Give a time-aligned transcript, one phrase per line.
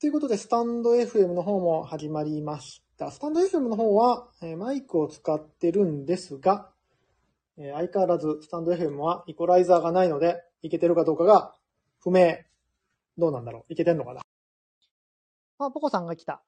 [0.00, 3.10] ということで、スタンド FM の方も始まりました。
[3.10, 6.70] スタンド FM の方は、えマイクを使ってるんですが、
[7.56, 11.52] え相変わらずスタンド FM はイコライザーがないので、いけてるかどうかが
[11.98, 12.36] 不明。
[13.16, 13.72] どうなんだろう？
[13.72, 14.20] いけてんのかな？
[15.58, 16.42] あ、ポコさんが来た。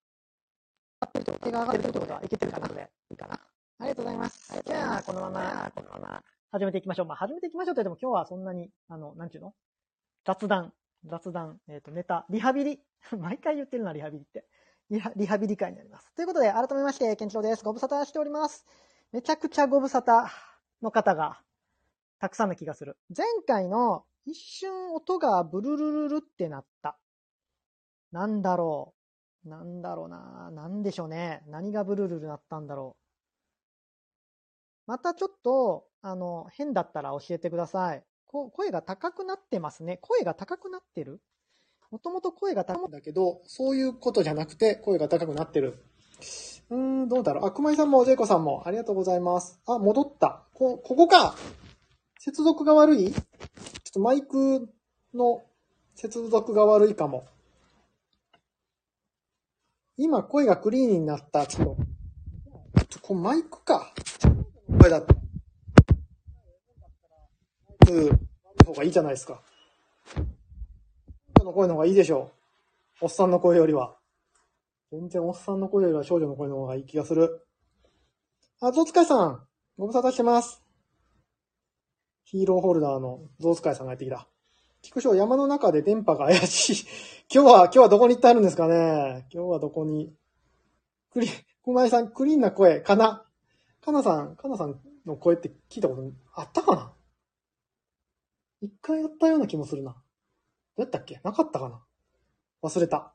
[1.42, 3.34] 手が上がってるってことはいけてるかなでいいかな。
[3.80, 4.62] ありがとうございます。
[4.64, 6.22] じゃあ、このまま、このまま、
[6.52, 7.06] 始めていきましょう。
[7.06, 9.54] まあ、始めていきましょうって言っても今日はそんなに、あの、なんちゅうの？
[10.24, 10.72] 雑談、
[11.04, 12.80] 雑談、えっ、と、ネタ、リハビリ。
[13.18, 14.46] 毎回言ってるな、リハビリって。
[14.90, 16.12] リハリハビリ会になります。
[16.14, 17.64] ということで、改めまして、ケンチロウです。
[17.64, 18.66] ご無沙汰しております。
[19.12, 20.26] めちゃくちゃご無沙汰
[20.82, 21.42] の方が、
[22.18, 22.98] たくさんの気がする。
[23.16, 26.98] 前回の一瞬音がブルルルルってなった。
[28.12, 28.94] なんだろ
[29.44, 29.48] う。
[29.48, 30.50] なんだろうな。
[30.50, 31.42] なんでしょうね。
[31.46, 34.90] 何がブルルルなったんだろう。
[34.90, 38.04] またちょっと、あの、変だったら教えてください。
[38.32, 39.98] こ声が高くなってますね。
[40.02, 41.20] 声が高くなってる
[41.90, 45.82] もともと声が高いんだけど、そういうことじゃなくて、声が高くなってる。
[46.70, 47.46] うーん、どうだろう。
[47.46, 49.60] あ、熊井さんも、ジェイコさんも、ありがとうございます。
[49.66, 50.44] あ、戻った。
[50.54, 51.34] こ、ここか
[52.20, 53.10] 接続が悪い？
[53.10, 53.22] ちょっ
[53.92, 54.68] とマイク
[55.12, 55.42] の
[55.96, 57.24] 接続が悪いかも。
[59.96, 61.48] 今、声がクリーンになった。
[61.48, 61.76] ちょっ
[62.76, 63.92] と、ちょこれマイクか。
[64.80, 65.16] 声だった。
[67.92, 69.42] マイクの方がいいじゃないですか。
[70.14, 70.22] 少
[71.40, 72.32] 女の声の方がいいでしょ
[73.00, 73.04] う。
[73.04, 73.96] おっさんの声よりは。
[74.92, 77.46] 全然おっさんの声よりは少女の声の方がいい気がする。
[78.60, 79.40] あ、ゾウツカイさん。
[79.78, 80.62] ご無沙汰してます。
[82.24, 84.28] ヒーローホルダーのゾウツカイさんがやってきた。
[84.82, 86.86] 菊章、山の中で電波が怪しい。
[87.32, 90.14] 今日は、今日はどこに行ってあるんですかね今日はどこに。
[91.12, 91.28] クリ、
[91.64, 93.26] 熊井さん、クリーンな声、かな。
[93.80, 96.02] かなさん、かなさんの声って聞いたこと
[96.34, 96.92] あったかな？
[98.62, 99.92] 一回やったような気もするな。
[99.92, 99.96] ど
[100.78, 101.20] うやったっけ？
[101.24, 101.80] なかったかな？
[102.62, 103.12] 忘れた。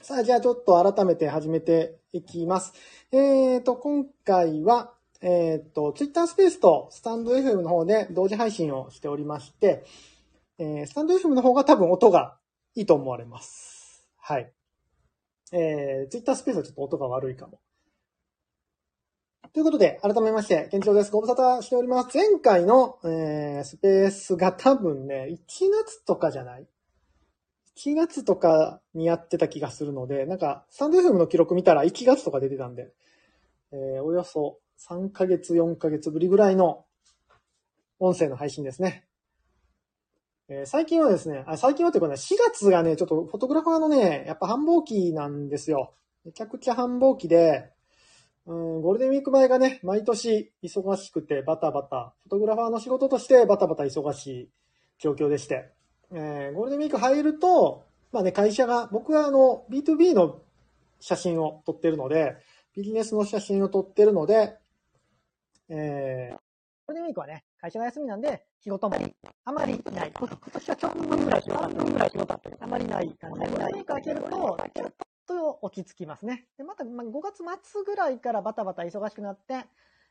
[0.00, 2.72] さあ、じゃあちょっと改めて始めていきます。
[3.12, 9.84] えーと、今回は、えーと、Twitter スペースとスタンド FM の方で同時配信をしておりまして、
[10.58, 12.38] えースタンド FM の方が多分音が
[12.74, 14.06] いいと思われます。
[14.18, 14.52] はい。
[15.52, 17.60] えー、Twitter スペースはちょっと音が悪いかも。
[19.52, 21.10] ということで、改めまして、健長です。
[21.10, 22.16] ご無沙汰しております。
[22.16, 25.36] 前回の、えー、スペースが多分ね、1
[25.72, 26.68] 月とかじゃない
[27.76, 32.92] ?1 月とかにやってた気がするので、なんか、スタンド FM の記録見たら1月とか出てたんで、
[33.72, 36.84] えー、およそ3ヶ月、4ヶ月ぶりぐらいの
[37.98, 39.04] 音声の配信ですね。
[40.48, 45.92] えー最近はですね、あ最近はというかね、4月がね、ちょっとフォトグラファーのね、やっぱ繁忙期なんですよ。
[46.24, 47.72] めちゃくちゃ繁忙期で、
[48.50, 54.50] うん、ゴールデンウィーク前がね、毎年忙しくてバタバタ、フォトグラファーの仕事としてバタバタ忙しい
[54.98, 55.70] 状況でして、
[56.10, 60.42] えーゴールデンウィーク入ると、まあね、会社が、僕はあの、B2B の
[60.98, 62.38] 写真を撮ってるので、
[62.74, 64.56] ビジネスの写真を撮ってるので、
[65.68, 68.96] えー、ゴールデンウィークはね、会社が休みなんで、仕事も
[69.44, 70.12] あまりない。
[70.12, 76.48] 今年は半分ぐらい仕事半分ぐらい仕事あ、まりない感じで、ゴールデンウィーク明けると、と落ち着きますね。
[76.58, 79.64] で、また、ま、5月末ぐらいからバタバタ忙しくなって、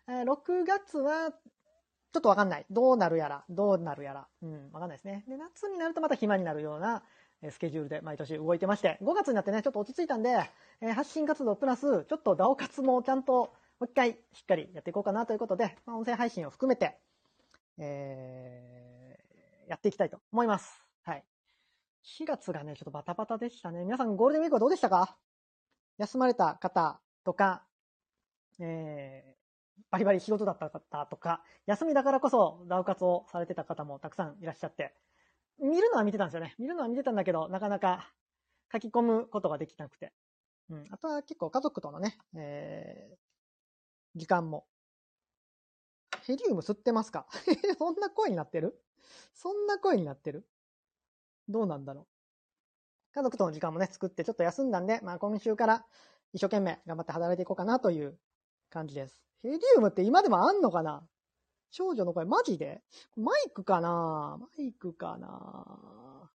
[0.08, 2.66] え6月は、ちょっとわかんない。
[2.70, 4.28] どうなるやら、どうなるやら。
[4.42, 5.26] うん、わかんないですね。
[5.28, 7.04] で、夏になるとまた暇になるような、
[7.52, 10.50] スケジュールで毎年動いてまして、5月になってね、ちょっと落ち着いたんで、
[10.82, 17.00] え発信活動プラス、ちょっとダオ活もちゃんと、もう一回しっかりやっていこうかなということで、ま、音声配信を含めて、
[17.78, 18.90] えー
[19.70, 20.89] やっていきたいと思います。
[22.18, 23.84] 4月がね、ちょっとバタバタでしたね。
[23.84, 25.18] 皆さんゴールデンウィークはどうでしたか？
[25.98, 27.64] 休まれた方とか、
[28.60, 29.40] えー
[29.92, 34.94] バリバリ仕事だった方とか、休みだからこそダウ活をされてた方もたくさんいらっしゃって、
[35.60, 36.54] 見るのは見てたんですよね。
[36.60, 38.12] 見るのは見てたんだけど、なかなか
[38.72, 40.12] 書き込むことができなくて。
[40.70, 40.86] うん。
[40.92, 43.18] あとは結構家族とのね、えー
[44.16, 44.68] 時間も。
[46.24, 47.26] ヘリウム吸ってますか？
[47.80, 48.80] そんな声になってる？
[49.34, 50.46] そんな声になってる？
[51.50, 52.06] どうなんだろう
[53.16, 55.84] 家族との時間もね、作ってちょっと休んだんで、まあ今週から
[56.32, 58.18] 一生懸命頑張って働いていこうかなという
[58.70, 59.22] 感じです。
[59.42, 61.02] ヘリウムって今でもあんのかな？
[61.72, 62.82] 少女の声、マジで？
[63.18, 64.38] マイクかな？
[64.40, 66.30] マイクかな？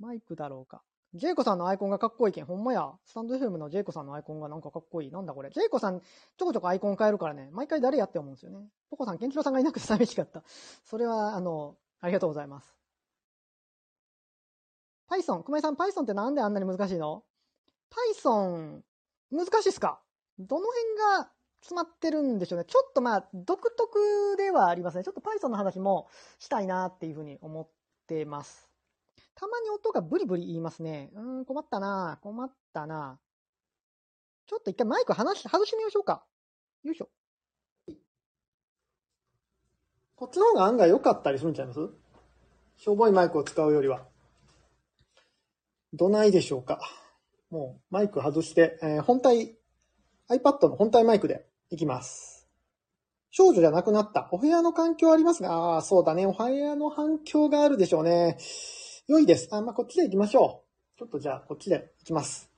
[0.00, 0.82] マイクだろうか。
[1.14, 2.44] ジェイコさんのアイコンがかっこいいけん。
[2.44, 2.90] ほんまや。
[3.04, 5.10] スタンド FM のジェイコさんのアイコンがなんかかっこいい。
[5.12, 5.50] なんだこれ。
[5.50, 7.48] ジェイコさん、ちょこちょこアイコン変えるからね。
[7.52, 8.66] 毎回誰やって思うんですよね。
[8.90, 10.42] ポコさん、ケンチロさんがいなくて寂しかった。
[10.82, 12.83] それは、あの、ありがとうございます。
[15.14, 17.22] Python、熊井さん、Python ってなんであんなに難しいの
[18.22, 18.80] ?Python、
[19.30, 20.00] 難しいっすか？
[20.38, 21.30] どの辺が
[21.60, 22.64] 詰まってるんでしょうね。
[22.64, 25.04] ちょっとまあ、独特ではありますね。
[25.04, 26.08] ちょっと Python の話も
[26.38, 27.68] したいなっていうふうに思っ
[28.08, 28.68] てます。
[29.36, 31.10] たまに音がブリブリ言いますね。
[31.14, 33.18] うん、困ったな困ったな
[34.46, 36.24] ちょっと一回マイク離し、外してみましょうか。
[36.82, 37.08] よいしょ。
[40.16, 41.80] こっちの方が案外良かったりするんちゃいます？
[42.76, 44.02] しょぼいマイクを使うよりは。
[45.94, 46.80] どないでしょうか。
[47.50, 49.56] もうマイク外して、えー本体、
[50.28, 52.48] iPad の本体マイクでいきます。
[53.30, 54.28] 少女じゃなくなった。
[54.32, 56.26] お部屋の環境ありますが、ああ、そうだね。
[56.26, 58.38] お部屋の反響があるでしょうね。
[59.08, 59.48] 良いです。
[59.52, 60.64] あ、まあ、こっちで行きましょ
[60.96, 60.98] う。
[60.98, 62.50] ちょっとじゃあ、こっちで行きます。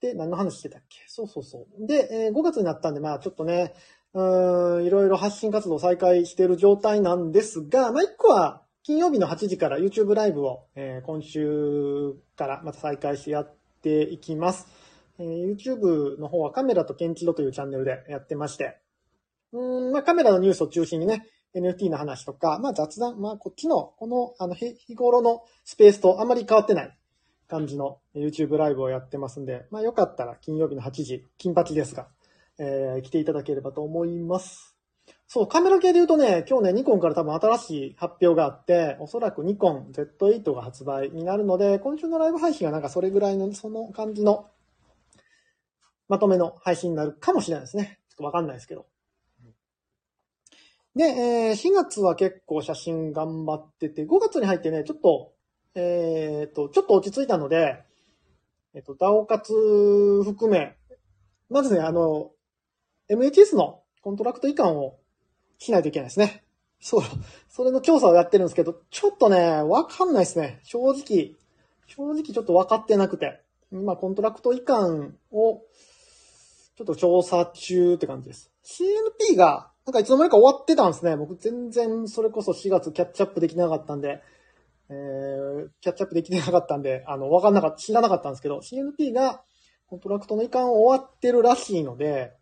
[0.00, 0.98] で、何の話してたっけ？
[1.08, 1.86] そうそうそう。
[1.86, 3.74] で、えー5月になったんで、まあ、ちょっとね、
[4.14, 14.66] うーん、いろいろ発信活動再開している状態なんですが、まあ、一個は、金曜日の8時から YouTube ライブを、えー今週からまた再開してやっていきます。
[15.18, 18.78] えー YouTube の方はカメラとケンチロというチャンネルでやってまして、
[19.52, 26.96] うん、まあ、カメラのニュースを中心にね、NFT の話とか、まあ、雑談、まあ、こっちの、この、あの、日日頃のスペースとあんまり変わってない
[27.48, 32.08] 感じの YouTube ライブをやってますんで、まあ、よかったら金曜日の8時、金八ですが、
[32.58, 34.69] えー来ていただければと思います。
[35.32, 44.50] そう、カメラ系で言うとね、今日ね、ニコンから多分新しい発表があって、おそらくニコン Z8 が発売になるので、今週のライブ配信はなんかそれぐらいの、その感じの、
[46.08, 48.00] まとめの配信になるかもしれないですね。
[48.08, 48.86] ちょっとわかんないですけど。
[50.96, 55.32] で、えー4月は結構写真頑張ってて、5月に入ってね、ちょっと、
[55.76, 57.84] えっ、と、ちょっと落ち着いたので、
[58.74, 59.54] えっ、と、 DAO 活
[60.24, 60.76] 含め、
[61.48, 62.32] まずね、あの、
[63.08, 64.99] MHS のコントラクト移管を
[65.60, 66.42] しないといけないですね。
[66.80, 67.02] そう、
[67.48, 70.60] それの調査をやってるんですけど、ちょっとね、わかんないですね。
[70.64, 71.36] 正直、
[71.86, 73.42] 正直ちょっと分かってなくて。
[73.70, 75.62] 今、コントラクト移管を、
[76.76, 78.50] ちょっと調査中って感じです。
[78.64, 81.16] CNP が、なんかいつの間にか終わってたんですね。
[81.16, 84.22] 僕全然それこそ4月キャッチアップできなかったんで、
[84.88, 89.42] えー、キャッチアップできてなかったんで、あの、わかんなかった、知らなかったんですけど、CNP が
[89.86, 92.32] コントラクトの移管終わってるらしいので、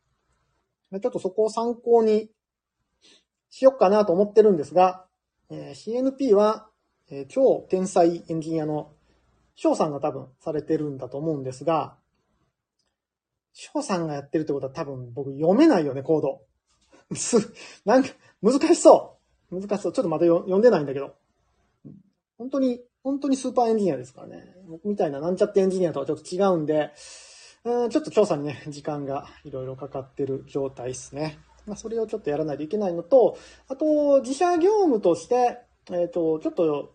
[0.92, 2.30] ちょっとそこを参考に
[3.50, 5.04] しよっかなと思ってるんですが、
[5.50, 6.68] えー CNP は、
[7.10, 8.92] えー超天才エンジニアの
[9.54, 11.96] 翔さんが多分されてるんだと思うんですが、
[13.52, 16.42] 翔さんがやってるってことは多分僕読めないよね、コード。
[17.16, 17.38] す、
[17.84, 18.10] なんか、
[18.42, 19.18] 難しそ
[19.50, 19.60] う。
[19.60, 19.92] 難しそう。
[19.92, 21.16] ちょっとまだ読んでないんだけど。
[22.36, 24.54] 本当に、本当にスーパーエンジニアですからね。
[24.68, 26.92] 僕みたいななんちゃってエンジニアとはちょっと違うんで、
[27.64, 31.38] うんちょっと調査にね、時間がいろいろかかってる状態ですね。
[31.68, 33.38] まあ、それをちょっとやらないといけないのと、
[33.68, 35.60] あと、自社業務として、
[35.92, 36.94] えっ、と、ちょっと、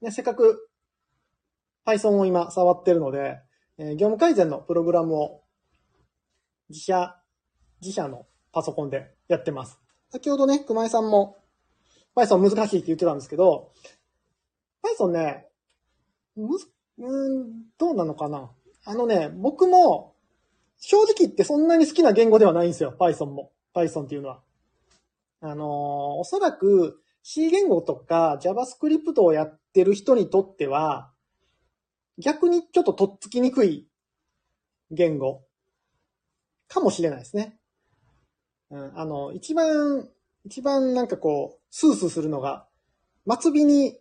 [0.00, 0.68] ね、せっかく
[1.86, 3.40] Python を今触ってるので、
[3.76, 5.42] えー業務改善のプログラムを
[6.68, 7.16] 自社、
[7.80, 9.78] 自社のパソコンでやってます。
[10.10, 11.38] 先ほどね、熊井さんも
[12.14, 13.72] Python 難しいって言ってたんですけど、
[14.98, 15.48] Python ね、
[16.36, 16.68] むず、
[16.98, 18.50] うん、どうなのかな
[18.84, 20.14] あのね、僕も、
[20.78, 23.50] 正直言ってそんなに好きな言語ではないんですよ、Python も。
[23.74, 24.40] Python っていうのは。
[25.40, 31.10] あのおそらく C 言語とか JavaScript をやってる人にとっては、
[32.18, 33.88] 逆にちょっととっつきにくい
[34.90, 35.42] 言語
[36.68, 37.58] かもしれないですね。
[38.70, 40.08] うん、あの、一番、
[40.44, 42.66] 一番なんかこう、スースーするのが、
[43.40, 43.98] 末尾に、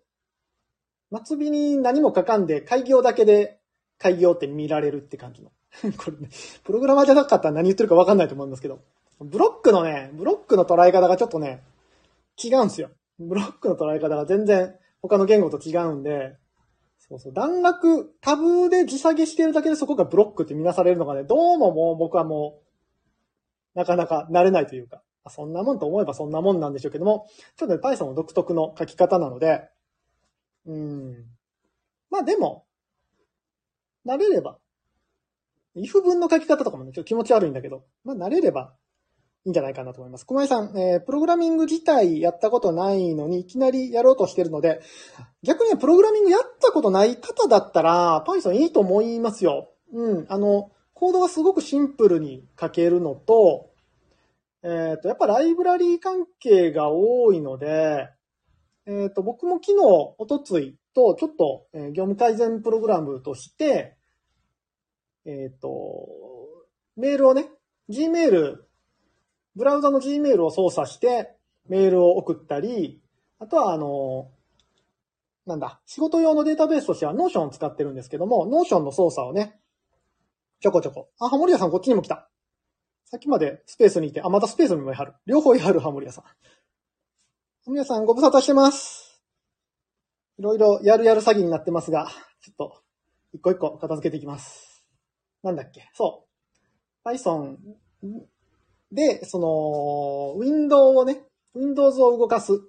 [1.25, 3.59] 末尾に何も書かんで、開業だけで
[3.97, 5.51] 開業って見られるって感じの。
[5.97, 6.29] これね、
[6.63, 8.83] プログラマーじゃなかったら何言ってるか分かんないと思うんですけど、
[9.19, 11.63] ブロックのね、ブロックの捉え方がちょっとね、
[12.43, 12.89] 違うんですよ。
[13.19, 16.35] ブロックの捉え方が全然他の言語と違うんで、
[16.97, 22.61] そうそう、段落、タブで時下げしてるだけでそこがブロックって見なされるのがね、どうももう僕はも
[23.75, 27.27] う、なかなか慣れないというか、そんなもんと思えばそんなもんなんでしょうけども、
[27.57, 29.69] ちょっとね、Python の独特の書き方なので、
[30.65, 31.25] うん。
[32.09, 32.65] まあでも、
[34.05, 34.57] 慣れれば、
[35.75, 38.73] if 文の書き方とかもね、ちょっと気持ち悪いんだけど、まあ慣れれば
[39.45, 40.25] いいんじゃないかなと思います。
[40.25, 44.81] 小林さん、えープログラミング自体やったことないのに、いきなりやろうとしてるので、
[45.43, 49.71] 逆にプログラミングやったことない方だったら、Python いいと思いますよ。
[49.91, 53.71] うん、あの、コードがすごくシンプルに書けるのと、
[54.63, 58.09] えっ、と、やっぱライブラリー関係が多いので、
[58.85, 59.83] えっ、と、僕も昨日、
[60.17, 63.97] おとついと、ちょっと、えー業務改善プログラムとして、
[65.25, 66.07] えっ、と、
[66.95, 67.49] メールをね、
[67.89, 68.57] Gmail、
[69.55, 71.35] ブラウザの Gmail を操作して、
[71.67, 73.01] メールを送ったり、
[73.39, 74.31] あとは、あの、
[75.45, 79.59] なんだ、仕事用のデータベースとしては Notion を使ってるんですけども、Notion の操作をね、
[80.61, 81.09] ちょこちょこ。
[81.19, 82.29] あ、ハモリアさんこっちにも来た。
[83.05, 85.13] さっきまでスペースにいて、あ、またスペースにもいはる。
[85.25, 86.23] 両方いはる、ハモリアさん。
[86.23, 86.31] ハ
[87.67, 89.21] モリアさんご無沙汰してます。
[90.39, 92.07] いろいろやるやる詐欺になってますが、
[92.41, 92.81] ちょっと、
[93.33, 94.85] 一個一個片付けていきます。
[95.43, 96.25] なんだっけそ
[97.05, 97.07] う。
[97.09, 97.57] Python
[98.93, 101.23] で、その、Windows をね、
[101.55, 102.61] Windows を動かす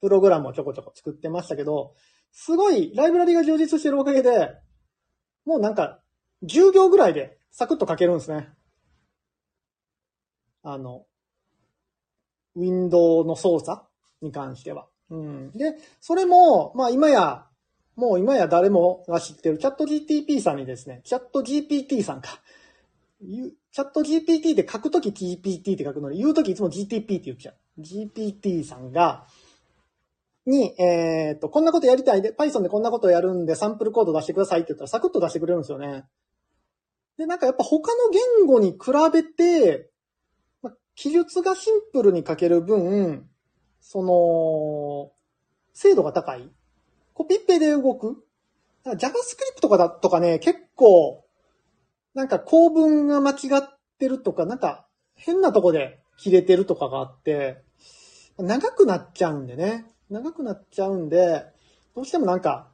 [0.00, 1.94] プログラムをちょこちょこ作ってましたけど、
[2.30, 4.54] すごいライブラリが充実してるおかげで、
[5.46, 6.00] もうなんか、
[6.42, 8.50] 10行ぐらいでサクッと書けるんですね。
[10.62, 11.06] あの、
[12.56, 13.82] ウィンドウの操作
[14.20, 14.86] に関しては。
[15.10, 15.52] うん。
[15.52, 17.46] で、それも、まあ今や、
[17.96, 22.42] もう今や誰もが知ってるチャット GTP さんにですね、チャット GPT さんか。
[23.74, 27.80] チャット GPT って書くとき GPT って書くのに、言うときいつも GTP って言っちゃう。
[27.80, 29.26] GPT さんが、
[30.46, 36.04] に、えっ、と、こんなことやりたいで、Python でこんなことやるんでサンプルコード出してくださいって言ったらサクッと出してくれるんですよね。
[37.18, 39.90] で、なんかやっぱ他の言語に比べて、
[40.62, 43.28] ま、記述がシンプルに書ける分、
[43.80, 45.10] その、
[45.72, 46.48] 精度が高い。
[47.12, 48.24] コピペで動く。
[48.84, 51.23] JavaScript とかだとかね、結構、
[52.14, 57.62] なんか構文が間違ってるとか、なんか変なとこで切れてるとかがあって、
[58.38, 59.86] 長くなっちゃうんでね。
[60.10, 61.44] 長くなっちゃうんで、
[61.94, 62.70] どうしてもなんか、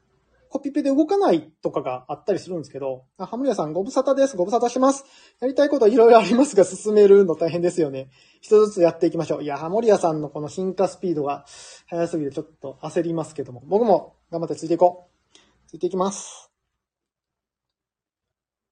[0.49, 4.37] コピペで動かないとかがあったりするんですけど、あ、ハムリアさんご無沙汰です。
[4.37, 5.05] ご無沙汰します。
[5.41, 8.11] やりたいこといろいろありますが、進めるの大変ですよね。
[8.41, 9.45] 一つずつやっていきましょう。
[9.45, 11.45] いや、ハモリアさんのこの進化スピードが
[11.87, 15.69] 速すぎてちょっと焦りますけども、僕も頑張ってついていこう。
[15.69, 16.50] ついていきます。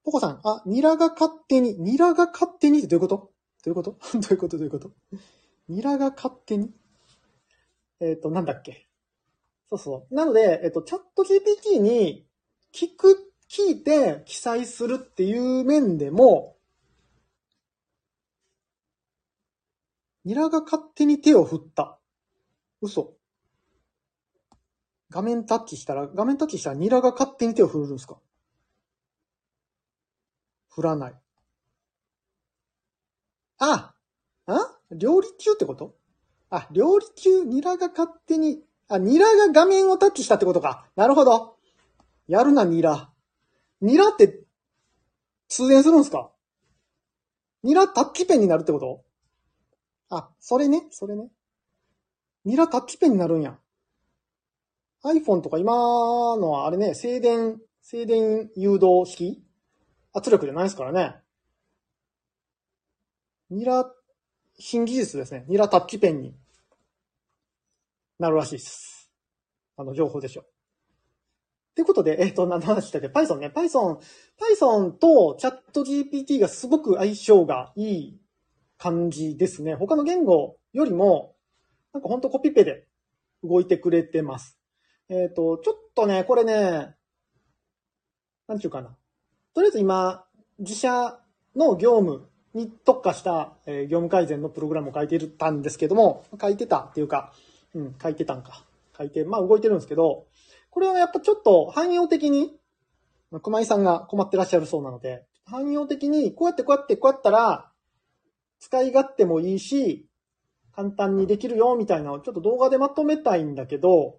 [0.08, 3.30] ポコさん、あ、ニラが勝手に、ニラが勝手にってどういうこと？
[3.66, 3.98] どういうこと？
[4.18, 4.56] どういうこと？
[4.56, 4.90] どういうこと？
[5.68, 6.70] ニラが勝手に？
[8.00, 8.88] えっ、と、なんだっけ？
[9.68, 10.14] そうそう。
[10.14, 12.26] なので、えっ、と、チャット GPT に
[12.72, 16.56] 聞く、聞いて記載するっていう面でも、
[20.24, 21.98] ニラが勝手に手を振った。
[22.80, 23.12] 嘘。
[25.10, 28.16] 画面タッチしたら、画面タッチしたらニラが勝手に手を振るんですか？
[30.78, 31.14] 振らない。
[33.58, 33.94] あ
[34.46, 34.78] あ？
[34.92, 35.96] 料理中ってこと？
[36.50, 40.86] あ、料理中、ニラが勝手に、あ、ニラが画面をタッチしたってことか。
[40.94, 41.56] なるほど。
[42.28, 43.10] やるな、ニラ。
[43.80, 44.44] ニラって、
[45.48, 46.30] 通電するんすか？
[47.64, 49.02] ニラタッチペンになるってこと？
[50.10, 51.28] あ、それね、それね。
[52.44, 53.58] ニラタッチペンになるんや。
[55.02, 59.42] iPhone とか今のはあれね、静電、静電誘導式？
[60.12, 61.16] 圧力じゃないですからね。
[63.50, 63.90] ニラ、
[64.58, 65.44] 新技術ですね。
[65.48, 66.34] ニラタッチペンに
[68.18, 69.10] なるらしいです。
[69.76, 70.42] あの、情報でしょ。
[70.42, 70.44] っ
[71.74, 73.52] てことで、えっ、と、何の話したっけ ?Python ね。
[73.54, 73.98] Python、
[74.36, 78.20] Python とチャット GPT がすごく相性がいい
[78.76, 79.76] 感じですね。
[79.76, 81.36] 他の言語よりも、
[81.92, 82.86] なんかほんとコピペで
[83.44, 84.58] 動いてくれてます。
[85.08, 86.96] えっ、と、ちょっとね、これね、
[88.48, 88.96] なんちゅうかな。
[89.54, 90.24] とりあえず今、
[90.58, 91.18] 自社
[91.56, 97.32] の業務に特化した、え業務改善のプログラムを書いてたんですけども、書いてたっていうか、
[97.74, 98.64] うん、書いてたんか。
[98.96, 100.26] 書いて、まあ動いてるんですけど、
[100.70, 102.56] これはやっぱちょっと汎用的に、
[103.42, 107.70] 熊井さんが困ってらっしゃるそうなので、汎用的にこうやってこうやってこうやったら、
[108.58, 110.06] 使い勝手もいいし、
[110.74, 114.18] 簡単にできるよみたいなのをちょっと動画でまとめたいんだけど、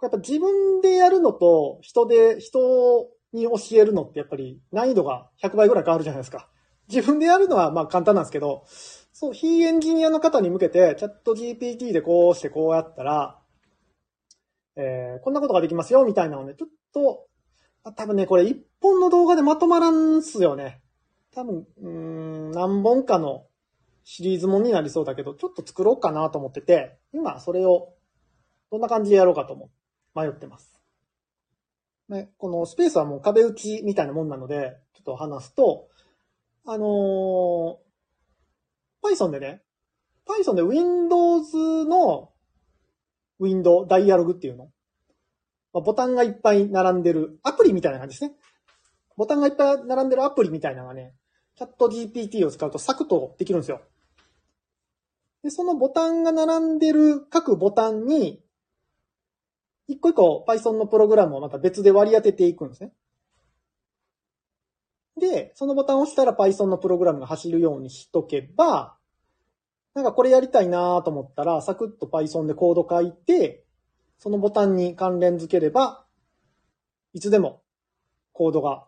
[0.00, 6.48] やっぱ自分でやるのと人で、人に教えるのってやっぱり難易度が100倍ぐらい変わるじゃないですか。
[6.88, 8.64] 自分でやるのはまあ簡単なんですけど、
[9.12, 13.38] そう、非エンジニアの方に向けて、チャット GPT でこうしてこうやったら、
[14.76, 17.26] えー、こんなことができますよ、みたいなのね、ちょっと、
[17.84, 20.80] あ多分ね、これ一本の動画でまとまらんすよね。
[21.34, 23.46] 多分、うん、何本かの
[24.04, 27.94] シリーズもんになりそうだけど、ちょっと作ろうかなと思ってて、今それを、
[28.70, 29.70] どんな感じでやろうかと思、
[30.14, 30.71] 迷ってます。
[32.12, 35.88] ね、このスペースはもう壁打ちみたいなもんなので、ちょっと話すと、
[36.66, 37.82] あのー
[39.02, 39.62] Python でね、
[40.26, 42.30] Python で Windows の
[43.40, 44.70] Window、ダイアログっていうの。
[45.72, 48.36] まあボタンがいっぱい並んでるアプリみたいな感じですね。
[49.16, 51.14] ボタンがいっぱい並んでるアプリみたいなのがね、
[51.56, 53.82] チャット GPT を使うとサクッとできるんですよ。
[55.42, 58.40] で、そのボタンが並んでる各ボタンに、
[59.92, 62.92] 一個一個 Python のプログラムをまた別で割り当てていくんですね。
[65.20, 68.96] で、そのボタンを押したら Python のプログラムが走るようにしとけば、
[69.94, 73.64] なんかこれやりたいなと思ったら、サクッと Python でコード書いて、
[74.18, 76.06] そのボタンに関連付ければ、
[77.12, 77.62] いつでも
[78.32, 78.86] コードが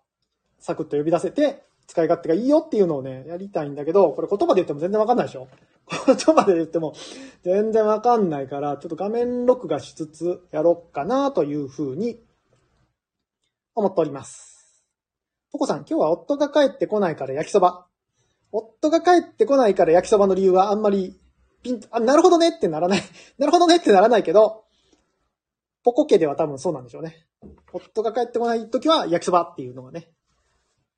[0.59, 5.49] サクッと呼び出せて、使い勝手がいいよっていうのをね、やりたいんだけど、これ言葉で言っても全然わかんないでしょ
[5.91, 6.95] 言葉で言っても
[7.43, 12.21] 全然わかんないから、ちょっと画面録画しつつやろっかなというふうに
[13.75, 14.85] 思っております。
[15.53, 17.87] ポコさん、今日は夫が帰ってこないから焼きそば。
[18.51, 21.21] 夫が帰ってこないから焼きそばの理由はあんまり
[21.63, 23.03] ピンと、あ、なるほどねってならない。
[23.39, 24.65] なるほどねってならないけど、
[25.83, 27.27] ポコ家では多分そうなんでしょうね。
[27.73, 30.11] 夫が帰ってこない時は焼きそばっていうのがね、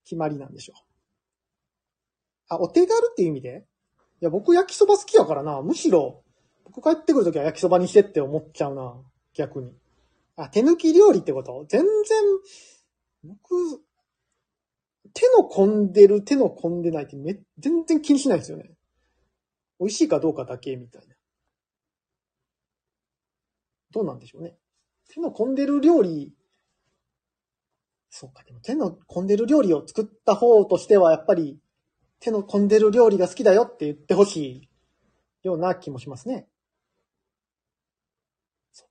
[0.04, 0.82] 決まりなんでしょう。
[2.48, 3.66] あ、お手軽っていう意味で？
[4.20, 5.60] いや、僕焼きそば好きやからな。
[5.62, 6.22] むしろ、
[6.64, 8.94] 僕帰ってくるときは焼きそばにしてって思っちゃうな。
[9.34, 9.72] 逆に。
[10.36, 11.64] あ、手抜き料理ってこと？
[11.68, 11.88] 全然、
[13.24, 13.82] 僕、
[15.12, 18.70] 手の込んでる、手の込んでないってめ、全然気にしないですよね。
[19.78, 21.14] 美味しいかどうかだけみたいな。
[23.92, 24.56] どうなんでしょうね。
[25.08, 26.34] 手の込んでる料理、
[28.10, 31.58] そうか、でも手の込んでる料理を作った方としては、やっぱり、
[32.20, 34.68] 手の込んでる料理が好きだよって言ってほしい
[35.42, 36.48] ような気もしますね。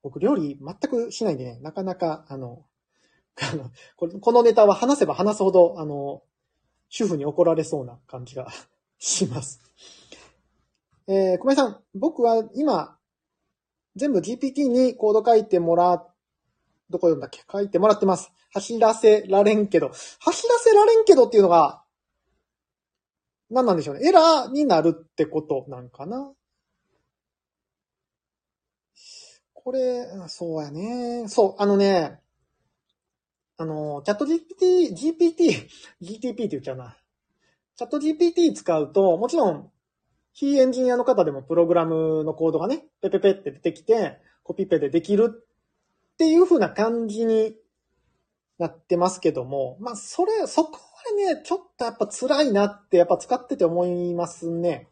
[0.02, 2.66] 僕料理全くしないんでね、なかなか、あ の、
[3.96, 6.24] このネタは話せば話すほど、あの、
[6.90, 8.48] 主婦に怒られそうな感じが
[8.98, 9.62] します。
[11.08, 12.98] えー、小林さん、僕は今、
[13.96, 15.98] 全部 GPT にコード書いてもら、
[16.90, 17.44] どこ読んだっけ？
[17.52, 18.32] 書いてもらってます。
[18.52, 19.90] 走らせられんけど。
[20.20, 21.84] 走らせられんけどっていうのが、
[23.50, 24.08] 何なんでしょうね。
[24.08, 26.34] エラーになるってことなんかな。
[29.54, 31.28] これ、そうやね。
[31.28, 32.20] そう、あのね、
[33.58, 35.68] あの、チャット GPT、GPT、
[36.02, 36.98] GTP って言っちゃうな。
[37.76, 39.72] チャット GPT 使うと、もちろん、
[40.34, 47.56] 非エンジニアの方でもプログラムのコードがね、ペペペって出てきて、コピペでできるっていう風な感じに
[48.60, 54.90] なってますけども、まあ、それ、そこはね、ちょっとやっぱ辛いなって、やっぱ使ってて思いますね。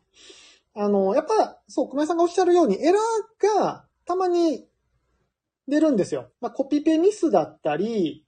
[0.76, 4.68] あの、やっぱ、そう、熊井さんがおっしゃるように、エラーがたまに
[5.68, 6.30] 出るんですよ。
[6.42, 8.26] まあ、コピペミスだったり、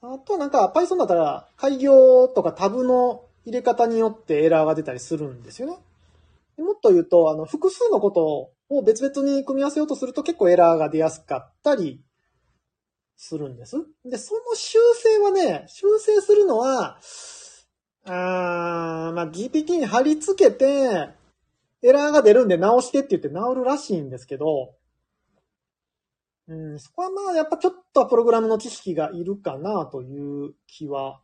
[0.00, 5.78] あとなんか Python だったら開業とかタブの入れ方によってエラーが出たりするんですよね。
[6.62, 12.00] もっと言うと、あの、複数のことを別々に組み合わせようとすると結構エラーが出やすかったり
[13.18, 13.76] するんです。
[14.04, 16.98] で、その修正はね、修正するのは、
[18.06, 21.10] あーまあ、GPT に貼り付けて、
[21.82, 24.76] エラーが出るんで直してって言って直るらしいんですけど、
[26.46, 31.20] うん、そこはまあ、やっぱちょっとプログラムの知識がいるかなという気は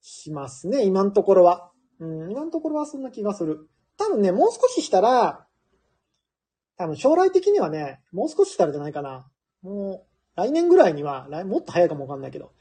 [0.00, 1.72] しますね、今のところは。
[1.98, 3.68] うん、今のところはそんな気がする。
[3.96, 5.46] 多分ね、もう少ししたら、
[6.76, 9.28] 多分将来的にはね、もう少ししたらじゃないかな。
[9.62, 10.07] もう、
[10.38, 12.52] 来年ぐらいには、もっと早いかもわかんないけど、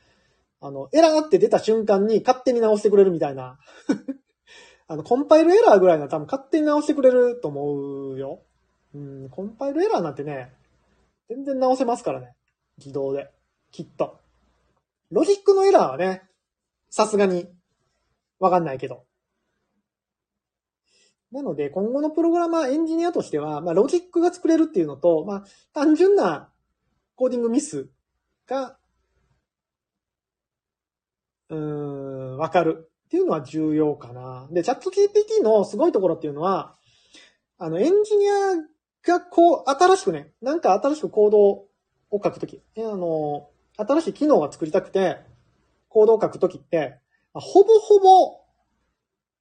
[0.60, 3.60] あの、エラーって出た瞬間に勝手に直してくれるみたいな。
[4.88, 8.42] あの、コンパイルエラーぐらいなら多分勝手に直してくれると思うよ。
[8.96, 10.52] うん、コンパイルエラーなんてね、
[11.30, 12.36] 全然直せますからね。
[12.80, 13.30] 自動で。
[13.72, 14.18] きっと。
[15.12, 16.24] ロジックのエラーはね、
[16.90, 17.48] さすがに、
[18.40, 19.06] わかんないけど。
[21.32, 26.50] なので、今後のプログラマー、エンジニアとしては、まあ、ロジックが作れるっていうのと、まあ、単純な
[27.18, 27.90] コーディングミス
[28.48, 28.78] が、
[31.50, 34.48] うん、わかるっていうのは重要かな。
[34.52, 36.76] で、 ChatGPT のすごいところっていうのは、
[37.58, 38.56] あの、エンジニア
[39.08, 41.68] がこう、新しくね、なんか新しくコードを
[42.12, 45.18] 書くとき、あの、新しい機能が作りたくて、
[45.90, 47.00] コードを書くときって、
[47.34, 48.42] ほぼほぼ、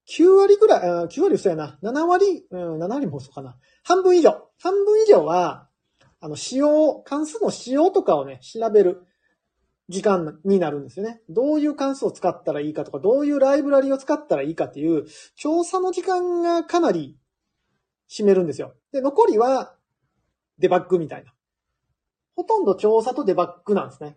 [0.09, 1.79] 9割ぐらい、9割嘘やな。
[1.83, 3.59] 7割、うん、7割も嘘かな。
[3.83, 4.49] 半分以上。
[4.63, 5.69] 半分以上は、
[6.21, 9.07] あの、使用、関数の使用とかをね、調べる
[9.89, 11.21] 時間になるんですよね。
[11.29, 17.19] どういう関数を使ったらいいかとか、どういうライブラリを使ったらいいかっていう、調査の時間がかなり
[18.09, 18.75] 占めるんですよ。
[18.93, 19.77] で、残りは、
[20.59, 21.33] デバッグみたいな。
[22.35, 24.17] ほとんど調査とデバッグなんですね。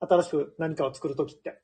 [0.00, 1.60] 新しく何かを作るときって。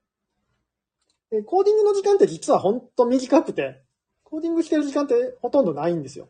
[1.31, 3.83] で、コーディングの時間って実はほんと短くて、
[4.23, 6.29] コーディングしてる時間ってほとんどないんですよ。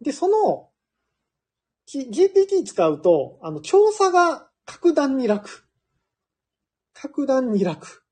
[0.00, 0.67] で、その、
[1.88, 5.64] GPT 使うと、あの、調査が格段に楽。
[6.92, 8.04] 格段に楽。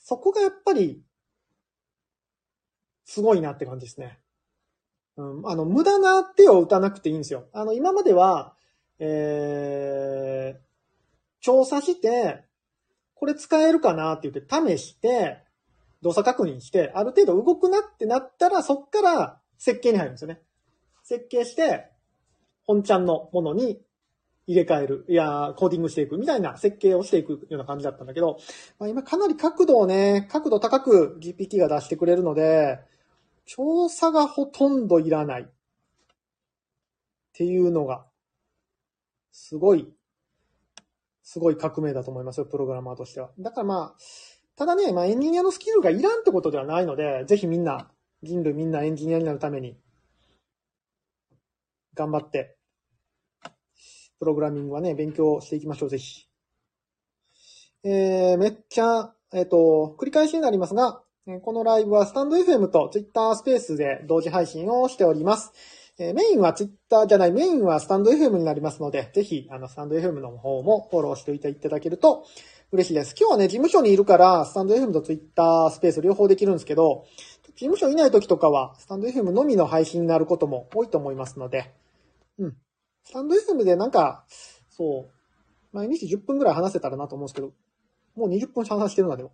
[0.00, 1.04] そこがやっぱり、
[3.04, 4.18] すごいなって感じですね。
[5.16, 7.48] うん、あの、無駄な手を打たなくていいんですよ。
[7.52, 8.54] あの、今までは、
[8.98, 10.60] えー、
[11.40, 12.44] 調査して、
[13.14, 15.44] これ使えるかなって言って試して、
[16.00, 20.40] 動作確認して、ある程度動くなってなったら、そっから設計に入るんですよね。
[21.10, 21.90] 設計して、
[22.62, 23.82] 本ちゃんのものに
[24.46, 25.04] 入れ替える。
[25.08, 28.38] いや、コーディングしていくみたいな設計をしていくような感じだったんだけど、
[28.78, 32.78] まあ、今かなり角度をね、角度高く GPT が出してくれるので、
[33.44, 35.42] 調査がほとんどいらない。
[35.42, 35.46] っ
[37.32, 38.06] ていうのが、
[39.32, 39.92] すごい、
[41.24, 43.32] すごい革命だと思いますよ、プログラマーとしては。
[43.36, 44.00] だからまあ、
[44.54, 47.90] ただね、まあエンジニアのスキルがいらんってことではないので、ぜひみんな、
[48.22, 49.76] 人類みんなエンジニアになるために、
[52.00, 52.56] 頑張って
[54.20, 56.26] プログラミングはね、勉強していきましょう、ぜひ。
[57.82, 61.02] えー、めっちゃ、えっ、ー、と、繰り返しになりますが、
[61.42, 65.52] このライブはスタンド FM と Twitter スペースで同時配信をしております。
[65.98, 72.26] え、メインは Twitter じゃない、メインはスタンド FM になりますので、ぜひ、あの、スタンド FM の方もフォローしておいていただけると
[72.72, 73.14] 嬉しいです。
[73.18, 77.06] 今日はね、事務所にいるから、スタンド FM と Twitter スペース両方できるんですけど、
[77.54, 81.72] 事務所いない時とかは、スタンド FM のみの配信になることも多いと思いますので、
[82.40, 82.56] うん。
[83.04, 84.24] スタンド FM でなんか、
[84.70, 87.52] そう、毎日10分ぐらい話せたらなと思うんですけど、
[88.16, 89.32] もう20分話してるな、でも。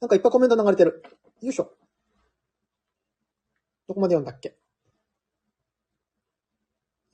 [0.00, 1.02] なんかいっぱいコメント流れてる。
[1.40, 1.70] よいしょ。
[3.88, 4.56] どこまで読んだっけ？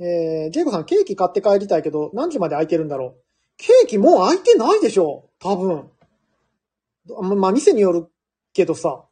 [0.00, 3.22] えー、ジェイコさん、ケーキ買って帰りたいけど、何時まで空いてるんだろう？
[3.56, 5.90] ケーキもう空いてないでしょ多分。
[7.38, 8.08] まあ、店による
[8.52, 9.04] けどさ、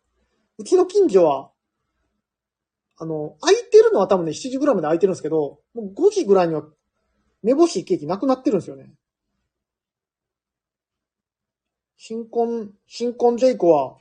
[0.58, 1.50] うちの近所は、
[2.98, 6.64] あの、空いてるのは多分ね、7時ぐらいまで空いてるんですけど、もう5時ぐらいには、
[7.42, 8.90] めぼしいケーキなくなってるんですよね。
[11.98, 13.98] 新婚、新婚ジェイコは、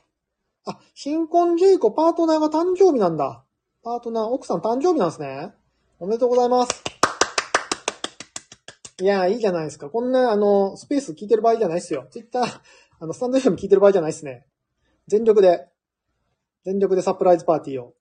[0.64, 3.44] あ、新婚ジェイコパートナーが誕生日なんだ。
[3.82, 5.52] パートナー、奥さん誕生日なんですね。
[5.98, 6.82] おめでとうございます。
[9.00, 9.90] いや、いいじゃないですか。
[9.90, 12.06] こんな、あの、スペース聞いてる場合じゃないですよ。
[12.10, 12.60] ツイッター、
[12.98, 14.46] あの、スタンド FM 聞いてる場合じゃないですね。
[15.06, 15.68] 全力で、
[16.64, 17.95] 全力でサプライズパーティーを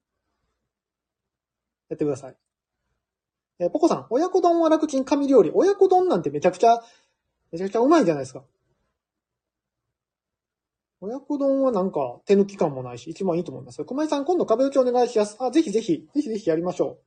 [1.89, 2.35] やってください。
[3.59, 5.51] えー、ポコさん、親子丼は楽ちん神料理。
[5.53, 6.83] 親子丼なんてめちゃくちゃ、
[7.51, 8.43] めちゃくちゃうまいじゃないですか。
[11.01, 13.83] 親子丼はなんか手抜き感もないし、一番いいと思います。
[13.85, 15.37] 熊井さん、今度壁打ちお願いします。
[15.39, 16.97] あ、ぜひぜひ、ぜひぜひやりましょ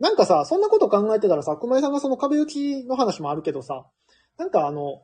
[0.00, 0.02] う。
[0.02, 3.86] なんかさ、そんなこと考えてたらさ、熊井さんがその壁打ちの話もあるけどさ、
[4.36, 5.02] なんかあの、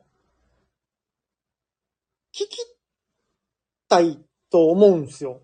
[2.33, 2.57] 聞き
[3.89, 5.41] たいと思うんですよ。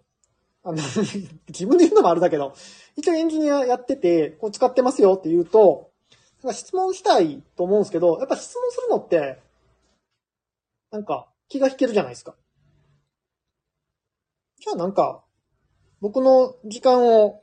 [0.63, 0.78] あの
[1.50, 2.54] 自分で言うのもあれだけど、
[2.95, 5.91] 一応エンジニアやってて、こう使ってますよって言うと、
[6.43, 9.39] なんか質問したいと思うんですけど、やっぱ質問するのって、
[10.91, 12.36] なんか気が引けるじゃないですか。
[14.60, 15.24] じゃあなんか、
[16.00, 17.41] 僕の時間を、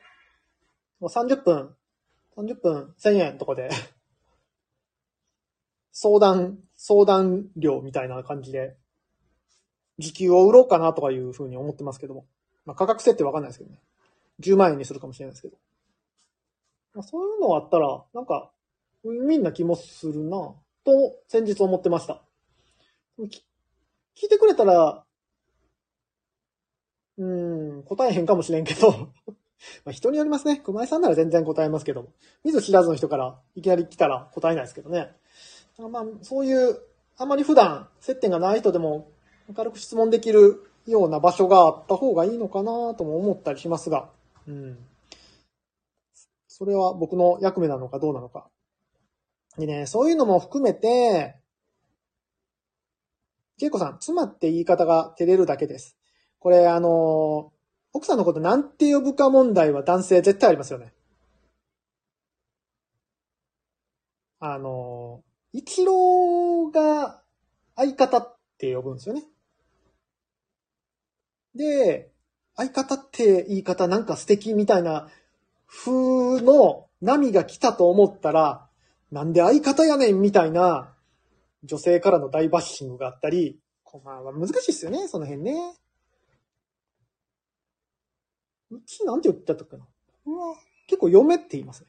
[1.01, 1.77] 30分、
[2.37, 3.71] 30分1000円とかで
[5.93, 8.77] 相談、相談料みたいな感じで、
[9.99, 12.27] 時給を売ろうかなとかいうふうに思ってますけども。
[12.69, 13.79] まあ、価格設定わかんないですけどね。
[14.41, 15.57] 10万円にするかもしれないですけど。
[16.93, 18.51] まあ、そういうのがあったら、なんか、
[19.05, 20.37] ウィンな気もするな
[20.85, 22.21] と、先日思ってました。
[23.19, 25.03] 聞いてくれたら、
[27.17, 27.25] う
[27.79, 28.93] ん、答えへんかもしれんけど
[29.85, 30.59] まあ人によりますね。
[30.59, 32.13] 熊井さんなら全然答えますけど
[32.45, 35.17] 見ず知らずの人からいきなり来たら答えないですけどね。
[35.79, 36.79] まあ、そういう、
[37.17, 39.11] あまり普段接点がない人でも
[39.57, 44.11] 軽く質問できるような場所があった方がいいのかなとも思ったりしますが、
[44.47, 44.79] うん。
[46.47, 48.49] それは僕の役目なのかどうなのか。
[49.59, 51.37] でね、そういうのも含めて、
[53.59, 55.97] ジェイコさん、妻って言い方が照れるだけです。
[56.39, 57.53] これ、あの、
[57.93, 60.93] 奥さんのことなんて呼ぶか問題は男性絶対ありますよね。
[64.41, 67.23] あの、一郎が
[67.75, 69.25] 相方って呼ぶんですよね。
[71.59, 72.11] で、
[72.57, 75.09] 相方って言い方なんか素敵みたいな
[75.67, 78.67] 風の波が来たと思ったら、
[79.11, 80.95] なんで相方やねんみたいな
[81.65, 85.75] 女性からの大バッシングがあったり、こまあ難しいっすよね、その辺ね。
[88.71, 89.85] うちなんて言ってたっけな。
[90.27, 90.55] うわ
[90.87, 91.89] 結構嫁って言いますね。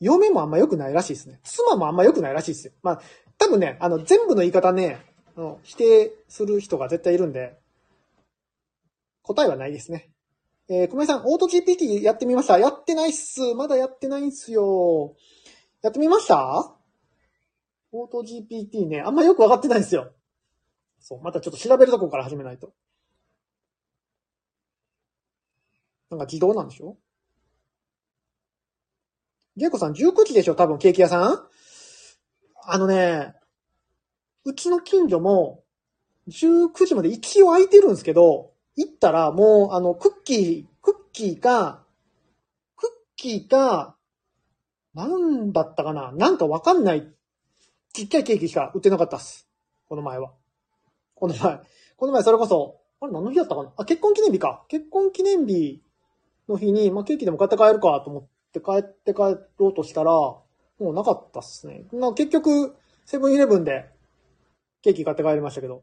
[0.00, 1.40] 嫁もあんま良くないらしいですね。
[1.44, 2.72] 妻もあんま良くないらしいですよ。
[2.82, 3.02] まあ、
[3.38, 5.04] 多分ね、あの、全部の言い方ね、
[5.36, 7.61] あの否定する人が絶対いるんで、
[9.22, 10.10] 答えはないですね。
[10.68, 13.54] えー、小林さん、オート GPT やってみましたやってないっす。
[13.54, 15.14] まだやってないんすよ。
[15.82, 16.74] やってみました？
[17.92, 20.12] オート GPT ね、あんまよくわかってないんですよ。
[20.98, 22.72] そう、またちょっと調べるとこから始めないと。
[26.10, 26.96] なんか自動なんでしょ？
[29.56, 30.54] ジェイコさん、19時でしょ？
[30.54, 31.38] 多分ケーキ屋さん？
[32.64, 33.34] あのね、
[34.44, 35.64] うちの近所も、
[36.28, 41.84] 19時まで一応空いてるんですけど、行ったらもう、あの、クッキー、クッキーか、
[42.76, 43.96] クッキーか、
[44.94, 46.12] なんだったかな？
[46.12, 47.06] なんかわかんない
[47.94, 49.48] ちっちゃいケーキしか売ってなかったっす。
[49.88, 50.32] この前は。
[51.14, 51.60] この前。
[51.96, 53.72] この前それこそ、あれ何の日だったかな？
[53.76, 54.64] あ、結婚記念日か。
[54.68, 55.82] 結婚記念日
[56.48, 60.44] の日に、まあ、ケーキでも買って帰るかと思って帰って帰ろうとしたら、も
[60.80, 61.84] うなかったっすね。
[61.92, 62.74] まあ、結局、
[63.06, 63.88] セブンイレブンで
[64.82, 65.82] ケーキ買って帰りましたけど。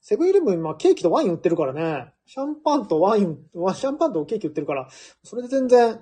[0.00, 2.12] セブンイレブン今ケーキとワイン売ってるからね。
[2.26, 4.88] シャンパンとワイン、シャンパンとケーキ売ってるから、
[5.22, 5.94] それで全然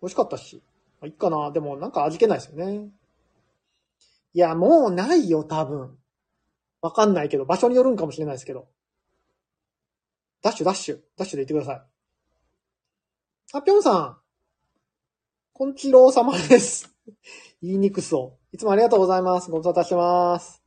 [0.00, 0.62] 美味しかったし。
[1.00, 1.50] まあ、いっかな。
[1.50, 2.88] でもなんか味気ないですよね。
[4.34, 5.96] いや、もうないよ、多分。
[6.80, 8.68] わかんないけど、場所によるんかもしれないですけど。
[10.42, 13.58] ダッシュ、ダッシュ、ダッシュで言ってください。
[13.58, 14.16] あ、ぴょんさん。
[15.52, 16.92] こんちろうさまです。
[17.62, 18.56] 言いにくそう。
[18.56, 19.50] いつもありがとうございます。
[19.50, 20.63] ご無沙汰してます。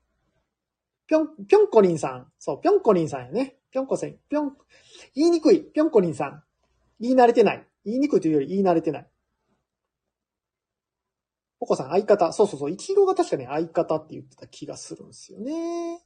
[1.08, 2.32] ぴょん、ぴょんこりんさん。
[2.38, 3.58] そう、ぴょんこりんさんやね。
[3.72, 4.58] ぴょんこせん、ぴょん、
[5.16, 5.62] 言いにくい。
[5.62, 6.44] ぴょんこりんさん。
[7.00, 7.66] 言い慣れてない。
[7.86, 9.08] 言いにくいというより言い慣れてない。
[11.60, 12.32] ポコさん、相方。
[12.34, 12.72] そうそうそう。
[12.72, 16.02] イチローが確かに相方って言ってた気がするんですよね。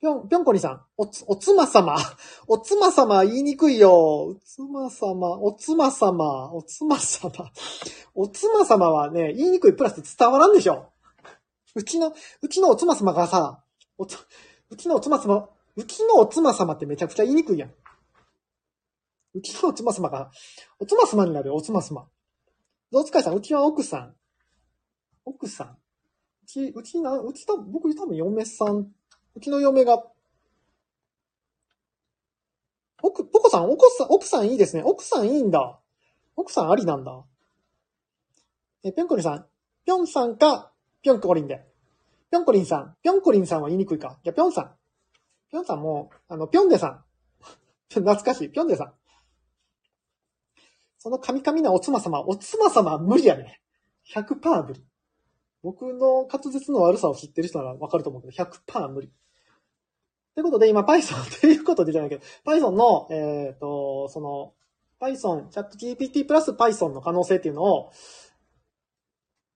[0.00, 0.82] ぴょん、ぴょんこりんさん。
[0.96, 1.96] おつ、おつま様。
[2.46, 4.28] おつま様言いにくいよ。
[4.28, 7.32] おつま様、おつま様、おつま様。
[8.14, 10.92] おつま様はね、言いにくいプラス伝わらんでしょ。
[11.78, 12.12] うちの、
[12.42, 13.62] うちのおつま様がさ、
[13.98, 14.18] おつ、
[14.68, 17.70] うちのおつま様、うちのおつま様ってめちゃくちゃ言いにくいやん。
[19.34, 20.32] うちのおつま様が、
[20.80, 22.08] おつま様になるよ、おつま様。
[22.90, 24.16] ゾウ使いさん、うちは奥さん。
[25.24, 25.68] 奥さん。
[26.42, 28.90] うち、うちな、うち多分、僕多分嫁さん。
[29.36, 30.02] うちの嫁が、
[33.04, 34.82] 奥、ポコさん、奥さん、奥さんいいですね。
[34.84, 35.78] 奥さんいいんだ。
[36.34, 37.24] 奥さんありなんだ。
[38.82, 39.46] え、ぴょんこりさん。
[39.84, 41.67] ぴょんさんか、ぴょんこりんで。
[42.30, 42.96] ぴょんこりんさん。
[43.02, 44.18] ぴょんこりんさんは言いにくいか。
[44.22, 44.74] じゃ、ぴょんさん。
[45.50, 47.04] ぴょんさんも、あの、ぴょんでさん。
[47.88, 48.50] 懐かしい。
[48.50, 48.92] ぴょんでさん。
[50.98, 53.60] その神々なお妻様、お妻様は無理やね。
[54.12, 54.84] 100%無理。
[55.62, 59.10] 僕の滑舌の悪さを知ってる人ならわかると思うけど、100%無理。
[60.34, 64.54] ということで、今 Python ということでじゃないけど、Python の、えっ、ー、と、その、
[65.00, 67.90] Python、ChatGPT プラス Python の可能性っていうのを、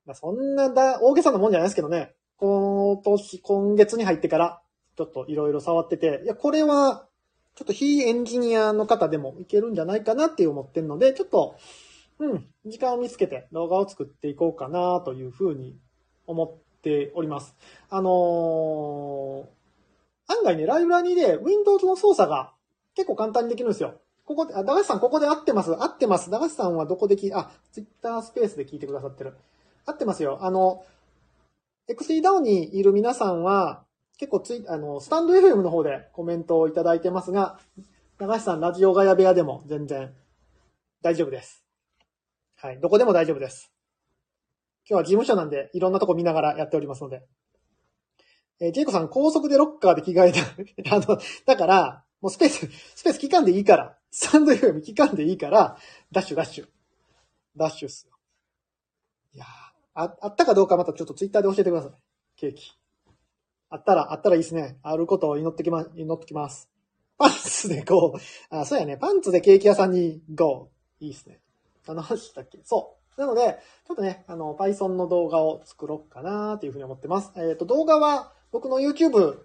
[0.05, 4.61] まあ、そんな大げさなもんじゃないですけどね、今年、今月に入ってから、
[4.97, 7.07] ちょっといろいろ触ってて、いや、これは
[7.55, 11.55] ちょっと非エンジニアの方でもいけるんじゃないかなって思ってるので、ちょっと、
[12.19, 15.77] うん、時間を見つけて動画を作っていこうかなというふうに
[16.27, 17.55] 思っております。
[17.91, 22.53] あのー、案外ね、ライブラリで Windows の操作が
[22.97, 24.01] 結構簡単にできるんですよ。
[24.25, 25.73] ここで、あ、駄菓子さんここで合ってます？
[25.81, 26.29] 合ってます。
[26.29, 29.35] 駄菓子さんはどこで聞い、あ、Twitter スペースで聞いてくださってる。
[29.87, 30.39] 合ってますよ。
[30.43, 30.85] あの、
[31.89, 33.85] XE にいる皆さんは、
[34.19, 37.59] 結構ツイ、あの、スタンド FM の方でコメントをいただいてますが、
[38.19, 40.15] 長橋さん、ラジオガヤ部屋でも全然
[41.03, 41.65] 大丈夫です。
[42.57, 42.81] はい。
[42.81, 43.73] どこでも大丈夫です。
[44.89, 47.23] 今日は事務所なんで、いろんなとこ見ながらやっておりますので。
[48.61, 50.41] えー、ジェイコさん、高速でロッカーで着替えた。
[50.95, 55.77] あの、だから、もうスペース、スペース聞かんでいいから、スタンド FM 聞かんでいいから、
[56.13, 56.69] ダッシュダッシュ。
[57.57, 58.17] ダッシュっすよ。
[59.35, 59.62] いやー
[59.95, 61.93] あ、あったかどうかまたちょっとツイッターで教えてください。
[62.37, 62.73] ケーキ。
[63.71, 64.79] あったら、あったらいいですね。
[64.83, 66.69] あることを祈ってきま、祈ってきます。
[67.19, 68.19] パンツで GO。
[68.51, 68.97] あ、そうやね。
[68.97, 70.71] パンツでケーキ屋さんに GO。
[71.01, 71.41] いいですね。
[71.87, 72.61] あの話したっけ？
[72.65, 73.21] そう。
[73.21, 77.33] なので、ちょっとね、あの、Python の動画を作ろうかなというふうに思ってます。
[77.37, 79.39] えっ、ー、と、動画は僕の YouTube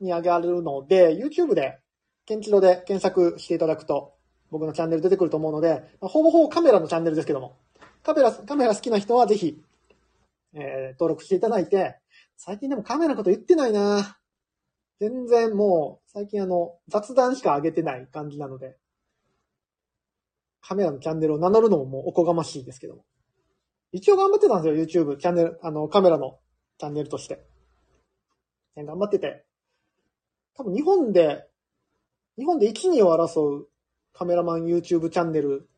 [0.00, 1.78] に上がるので、YouTube で、
[2.24, 4.14] ケンチロで検索していただくと、
[4.50, 7.56] 僕のチャンネル出てくると思うので、ほぼほぼカメラのチャンネルですけども、
[8.02, 9.62] カメラ、カメラ好きな人はぜひ、
[10.54, 11.98] えー、登録していただいて、
[12.36, 14.18] 最近でもカメラのこと言ってないな
[15.00, 18.76] 全然もう、最近あの、雑談しか上げてない感じなので、
[20.60, 23.04] カメラのチャンネルを名乗るのももうおこがましいですけども。
[23.92, 26.38] 一応頑張ってたんですよ、YouTube、チャンネル、あの、カメラの
[26.78, 27.46] チャンネルとして。
[28.74, 29.44] 頑張ってて。
[30.54, 31.46] 多分日本で、
[32.38, 33.68] 日本で1、2を争う
[34.12, 35.68] カメラマン YouTube チャンネル、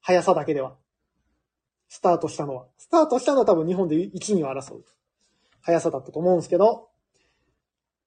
[0.00, 0.76] 速さだけでは。
[1.88, 2.66] スタートしたのは。
[2.76, 4.84] スタートしたのは多分日本で1、2を争う。
[5.62, 6.88] 速さだったと思うんですけど、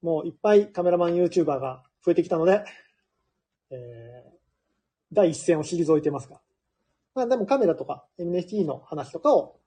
[0.02, 2.64] もういっぱいカメラマン YouTuber が増えてきたので、
[3.70, 4.32] えー、
[5.14, 6.40] 第一線を退いてますが。
[7.14, 9.58] まあでもカメラとか NFT の話とかを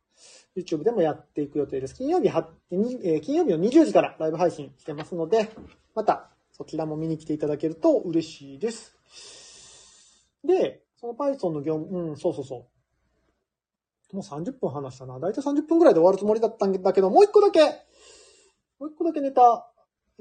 [0.57, 1.94] YouTube でもやっていく予定です。
[1.94, 5.50] 金曜日は、えー、金曜日の20時からライブ配信してますので、
[5.94, 8.96] またそちらも見に来ていただけると嬉しいです。
[10.44, 12.73] で、その Python の業務、うん、そうそうそう。
[14.14, 15.18] もう30分話したな。
[15.18, 17.61] だいたい30分くらいで終わるつもりだったんだけど、もう一個だけ、
[18.79, 19.68] もう一個だけネタ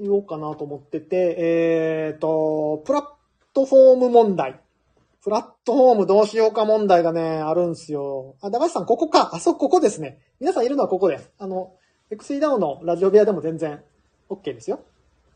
[0.00, 3.04] 言おうかなと思ってて、えっ、ー、と、プラッ
[3.54, 4.60] トフォーム問題。
[5.22, 8.36] プラットフォームどうしようか問題がね、あるんすよ。
[8.40, 9.30] あ、高橋さん、ここか。
[9.32, 10.18] あ、そ、ここですね。
[10.40, 11.32] 皆さんいるのはここです。
[11.38, 11.76] あの、
[12.10, 13.80] XE ダウンのラジオ部屋でも全然
[14.28, 14.80] OK ですよ。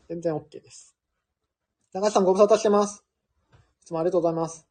[0.09, 0.95] 全然 OK です。
[1.93, 3.05] 高橋さんご無沙汰してます。
[3.83, 4.67] いつもありがとうございます。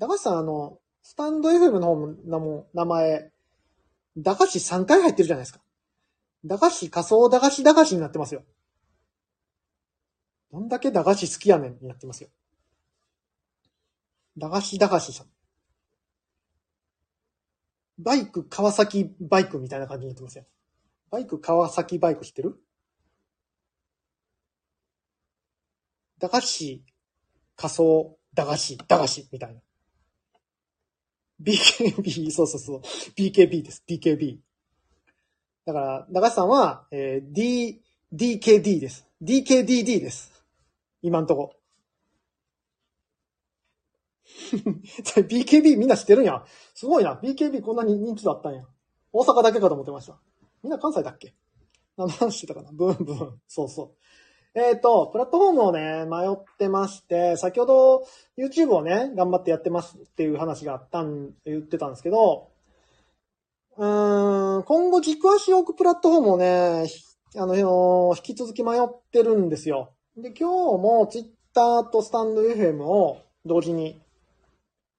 [0.00, 3.32] 高橋さん、あの、スタンド FM の方も、名も、名前、
[4.16, 5.60] 駄菓子3回入ってるじゃないですか。
[6.44, 8.42] 駄菓子、仮想駄菓子駄菓子になってますよ。
[10.52, 12.28] どんだけ駄菓子好きやねんになってますよ。
[14.36, 15.26] 駄菓子駄菓子さん。
[17.98, 20.44] バイク、川崎バイクみたいな感じになってますよ。
[21.10, 22.58] バイク、川崎バイク知ってる？
[26.18, 26.82] 駄菓子、
[27.56, 29.60] 仮想、駄菓子、駄菓子みたいな。
[31.42, 32.80] BKB、そうそうそう。
[33.16, 33.82] BKB です。
[33.88, 34.38] BKB。
[35.66, 39.06] だから、駄菓子さんは、えー D、DKD です。
[39.22, 40.32] DKDD です。
[41.02, 41.54] 今んとこ。
[44.50, 46.44] BKB みんな知ってるんや。
[46.74, 47.14] すごいな。
[47.22, 48.64] BKB こんなに人気だったんや。
[49.12, 50.18] 大阪だけかと思ってました。
[50.62, 51.34] みんな関西だっけ？
[51.96, 52.70] 何の話してたかな？
[52.72, 53.40] ブンブン。
[53.46, 53.99] そうそう。
[54.52, 58.04] えっ、と、プラットフォームをね、迷ってまして、先ほど
[58.36, 62.50] YouTube をね、頑張ってやってますっていう話があったん、言ってたんですけど、
[63.76, 66.84] うーん、今後軸足を置くプラットフォームをね、
[67.36, 69.92] あの、引き続き迷ってるんですよ。
[70.16, 74.00] で、今日も Twitter とスタンド FM を同時に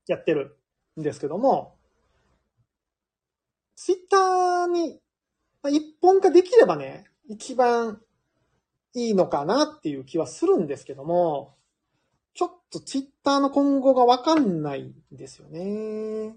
[0.08, 0.58] やってる
[0.98, 1.76] んですけども、
[3.76, 5.02] Twitter に
[5.70, 8.02] 一本化できればね、一番
[8.94, 11.56] いいのかなっていう気はするんですけども、
[12.34, 16.36] ちょっと Twitter の今後がわかんないんですよね。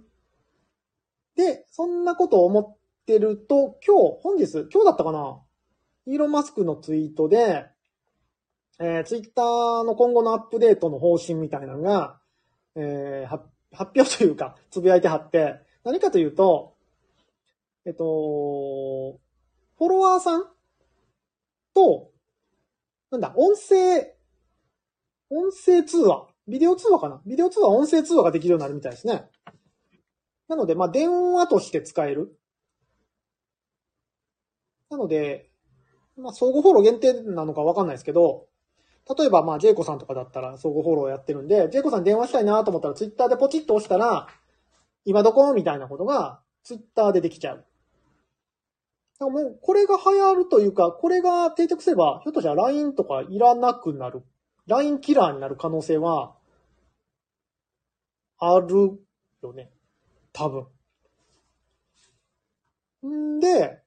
[1.37, 5.41] で、そんなことを思ってると、今日、本日、今日だったかな？
[6.07, 7.67] イーロン・マスクのツイートで、
[8.79, 12.19] えー、ツイッターの今後のアップデートの方針みたいなのが、
[12.77, 13.41] えー
[13.77, 16.77] 発表というか、つぶやいてはって、何かというと、
[17.85, 19.19] えっと、
[19.77, 20.45] フォロワーさん
[21.75, 22.13] と、
[23.15, 24.15] なんだ、音声、
[25.31, 27.21] 音声通話、ビデオ通話かな？
[27.25, 29.31] ビデオ通話、音声通話ができるようになるみたいですね。
[30.49, 32.37] なので、まあ、電話として使える。
[34.91, 35.49] なので、
[36.17, 38.47] まあ、相互フォロー限定なのかわかんないですけど、
[39.17, 44.29] 例えば、まあ、ジェイコさんとかだったら相互フォローやってるんで、ジェイコさんに電話したいなと思ったら、ツイッターでポチッと押したら、
[45.05, 45.53] 今どこ？
[45.55, 47.65] みたいなことが、ツイッターでできちゃう。
[49.19, 54.23] だからもう、これが流行るというか、これが定着すれば、ひょっとしたら LINE とかいらなくなる。
[54.67, 56.35] LINE キラーになる可能性は、
[58.39, 58.99] ある
[59.43, 59.71] よね。
[60.33, 60.67] 多分。
[63.07, 63.81] んで、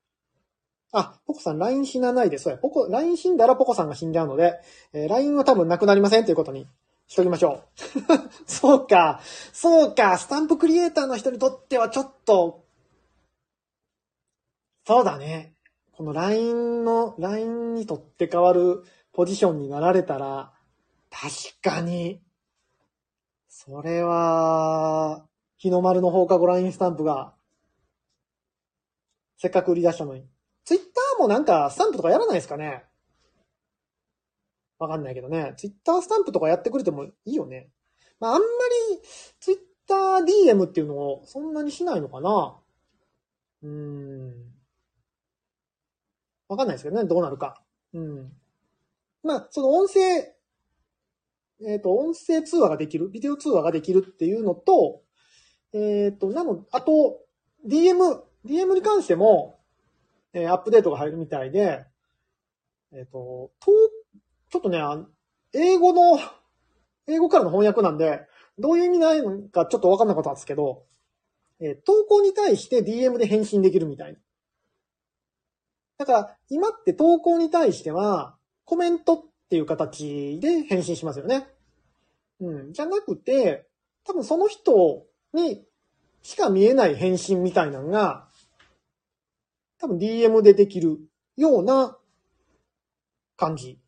[0.91, 4.59] あ、ポコさん LINE 死なないで、そうや、ポコ、LINE 死んだらポコさんが死んじゃうので、
[4.93, 6.67] えー LINE は多分なくなりませんということに
[7.07, 7.63] しときましょ
[7.97, 8.11] う。
[8.47, 9.19] そうか、
[9.51, 12.63] そうか、スタンプクリエイターの人にとってはちょっと、
[14.87, 15.53] そうだね。
[15.91, 20.53] この LINE の、LINE にとって変わるポジションになられたら、
[21.11, 21.29] 確
[21.61, 22.21] かに、
[23.49, 25.25] それは、
[25.57, 27.33] 日の丸の放課後 LINE スタンプが、
[29.35, 30.25] せっかく売り出したのに。
[30.63, 32.85] ツイッターもなんかスタンプとかやらないですかね
[34.79, 35.53] わかんないけどね。
[35.57, 37.71] ツイッタースタンプとかやってくれてもいいよね。
[38.21, 38.47] まあ、あんま
[38.93, 39.01] り、
[39.41, 42.57] ツイッター DM っていうのをそんなにしないのかな
[43.63, 44.56] うーん。
[46.49, 47.61] わかんないですけどね、どうなるか。
[47.93, 48.31] うん。
[49.23, 49.99] まあ、その音声、
[51.65, 55.01] えっ、と、音声通話ができる、ビデオ通話ができるっていうのと、
[55.73, 57.19] えっ、と、なの、あと、
[57.67, 59.59] DM、DM に関しても、
[60.33, 61.85] えーアップデートが入るみたいで、
[62.93, 63.71] えっ、と、と、
[64.49, 65.05] ちょっとね、あ
[65.53, 66.19] 英語の、
[67.07, 68.21] 英語からの翻訳なんで、
[68.59, 70.85] どういう意味ないのかちょっとわかんなかったんですけど、
[71.59, 74.19] えー投稿に対して DM で返信できるみたいな。
[75.97, 81.47] だから、今って投稿に対しては、コメントっていう形で返信しますよね。
[82.39, 82.73] うん。
[82.73, 83.67] じゃなくて、
[84.05, 85.65] 多分その人に
[86.21, 88.27] しか見えない返信みたいなのが、
[89.79, 90.99] 多分 DM でできる
[91.35, 91.97] ような
[93.35, 93.79] 感じ。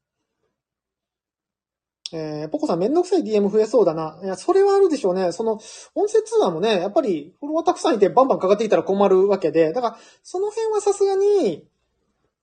[2.11, 4.19] えー、ポコさんめんどくさい DM 増えそうだな。
[4.23, 5.31] いや、それはあるでしょうね。
[5.31, 5.59] その、
[5.93, 11.67] 音声通話もね、やっぱりフォロワーたくさんいてバンバンかかってきたら困るわけで、だから、その辺はさすがに、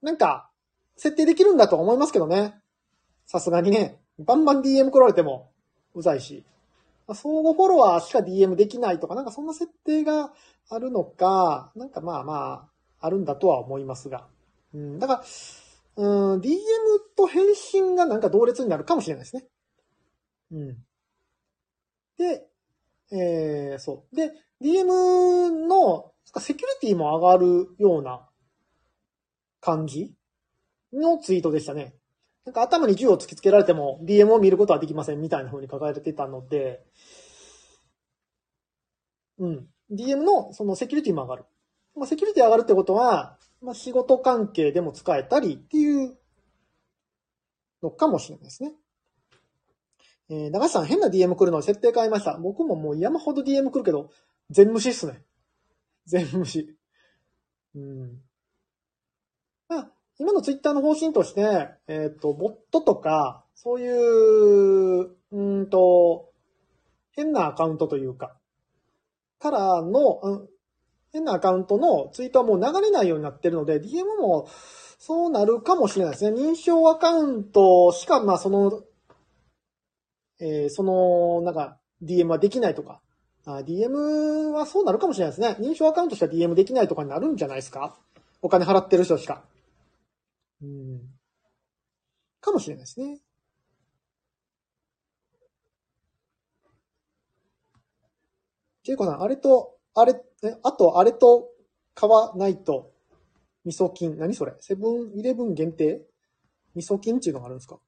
[0.01, 0.49] なんか、
[0.95, 2.55] 設定できるんだと思いますけどね。
[3.25, 3.99] さすがにね。
[4.19, 5.51] バンバン DM 来られても、
[5.93, 6.43] うざいし。
[7.13, 10.33] 相互フォロワーしか DM できないとか、なんかそんな設定が
[10.69, 12.69] あるのか、なんかまあま
[12.99, 14.27] あ、あるんだとは思いますが。
[14.73, 15.23] うん、だか
[15.95, 16.57] ら、うん、DM
[17.15, 19.45] と返信がなんか同列になるかもしれないですね。
[20.51, 20.77] うん。
[22.17, 22.47] で、
[23.11, 24.15] えー、そう。
[24.15, 24.31] で、
[24.61, 28.27] DM のセキュリティも上がるような
[29.59, 30.13] 感じ？
[30.93, 31.95] のツイートでしたね。
[32.45, 36.81] なんか頭に銃を突きつけられても DM を見ることはできませんみたいな風に書かれてたので、
[39.39, 39.67] うん。
[39.91, 41.45] DM のそのセキュリティも上がる。
[41.95, 46.17] まあ、セキュリティ上がるってことは、まあ、仕事関係でも使えたりっていう
[47.81, 48.73] のかもしれないですね。
[50.29, 52.37] えー、長橋さん変な DM 来るの設定変えました。
[52.37, 54.09] 僕ももう山ほど DM 来るけど、
[54.49, 55.21] 全無視っすね。
[56.05, 56.75] 全無視。
[57.75, 58.21] うん。
[60.19, 66.31] 今のツイッターの方針として、えっ、ー、と、ボットとか、そういう、うんと、
[67.11, 68.35] 変なアカウントというか、
[69.39, 70.49] からの、うん、
[71.11, 74.47] 変なアカウントのツイートはもう流れないようになってるので、DM も
[74.97, 76.41] そうなるかもしれないですね。
[76.41, 78.83] 認証アカウントしか、まあその、
[80.39, 83.01] えー、その、なんか、DM はできないとか、
[83.45, 85.55] DM はそうなるかもしれないですね。
[85.59, 87.95] 認証アカウントしか DM できないとかになるんじゃないですか
[88.41, 89.43] お金払ってる人しか。
[90.61, 91.01] うん。
[92.41, 93.19] かもしれないですね。
[98.83, 101.49] ジェイコさん、あれと、あれ、え、あと、あれと
[101.93, 102.93] 買わないと、
[103.65, 104.17] 味噌菌。
[104.17, 104.53] 何それ？
[104.61, 106.01] セブンイレブン限定？
[106.73, 107.75] 味噌菌っていうのがあるんですか？
[107.75, 107.79] っ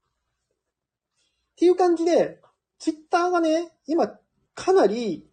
[1.55, 2.41] ていう感じで、
[2.79, 4.19] ツイッターがね、今、
[4.55, 5.25] かなり、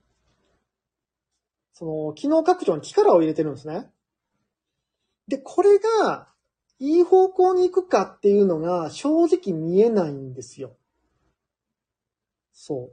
[1.73, 3.91] その、機能拡張に力を入れてるんですね。
[5.27, 6.29] で、これが、
[6.79, 10.77] いい方向に行くかっていうのが正直見えないんですよ。
[12.53, 12.91] そ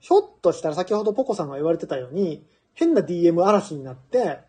[0.00, 4.40] ひょっとしたら先ほどポコさんが言われてたように、変な DM 嵐になって、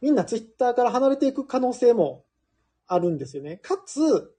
[0.00, 2.24] みんなツイッターから離れていく可能性も
[2.86, 3.58] あるんですよね。
[3.58, 4.34] かつ、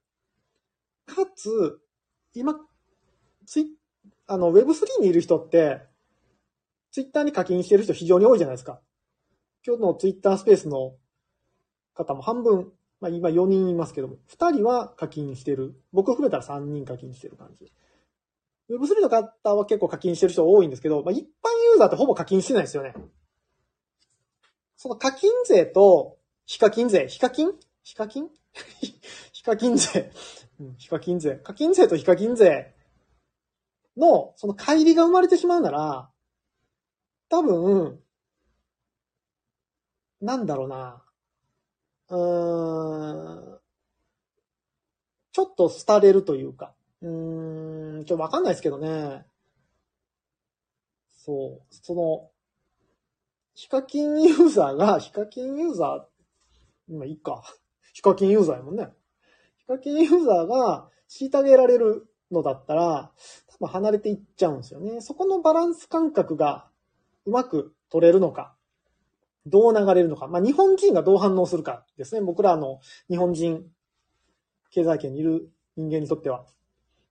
[1.05, 1.79] かつ、
[2.33, 2.55] 今、
[3.45, 3.77] ツイ
[4.27, 5.81] あの、Web3 にいる人って、
[6.91, 8.81] ツイッターに課金してる人非常に多いじゃないですか。
[9.65, 10.95] 今日のツイッタースペースの
[11.93, 15.75] 方も半分、まあ今4人いますけども、2人は課金してる。
[15.93, 17.71] 僕含めたら3人課金してる感じ。
[18.69, 21.21] Web3 の方は結構課金してる人多いんですけど、まあ、一般
[21.71, 22.93] ユーザーってほぼ課金してないですよね。
[24.75, 27.51] その課金税と非課金税、非課金？
[27.83, 28.29] 非課金？
[29.31, 30.11] 非課金税、
[30.59, 31.35] うん、非課金税。
[31.35, 32.73] 課金税と非課金税
[33.95, 36.09] の、その乖離が生まれてしまうなら、
[37.29, 37.99] 多分、
[40.21, 41.03] なんだろうな。
[42.09, 43.59] うん。
[45.31, 46.73] ちょっと廃れるというか。
[47.01, 49.25] うん、ちょっとわかんないですけどね。
[51.09, 51.61] そう。
[51.69, 52.31] その、
[53.53, 57.43] ヒカキンユーザーが、ヒカキンユーザー、まあいいか。
[57.93, 58.87] ヒカキンユーザーやもんね。
[59.57, 63.11] ヒカキンユーザーが虐げられるのだったら、
[63.47, 65.01] 多分離れていっちゃうんですよね。
[65.01, 66.69] そこのバランス感覚が
[67.25, 68.56] うまく取れるのか、
[69.49, 70.27] どう流れるのか。
[70.27, 72.21] まあ日本人がどう反応するかですね。
[72.21, 72.79] 僕らの
[73.09, 73.65] 日本人
[74.71, 76.45] 経済圏にいる人間にとっては。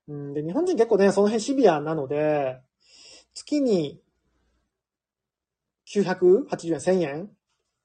[0.08, 2.60] うん、で、日本人結構ね、その辺シビアなので、
[3.34, 4.00] 月に
[5.86, 7.30] 980円、1000円、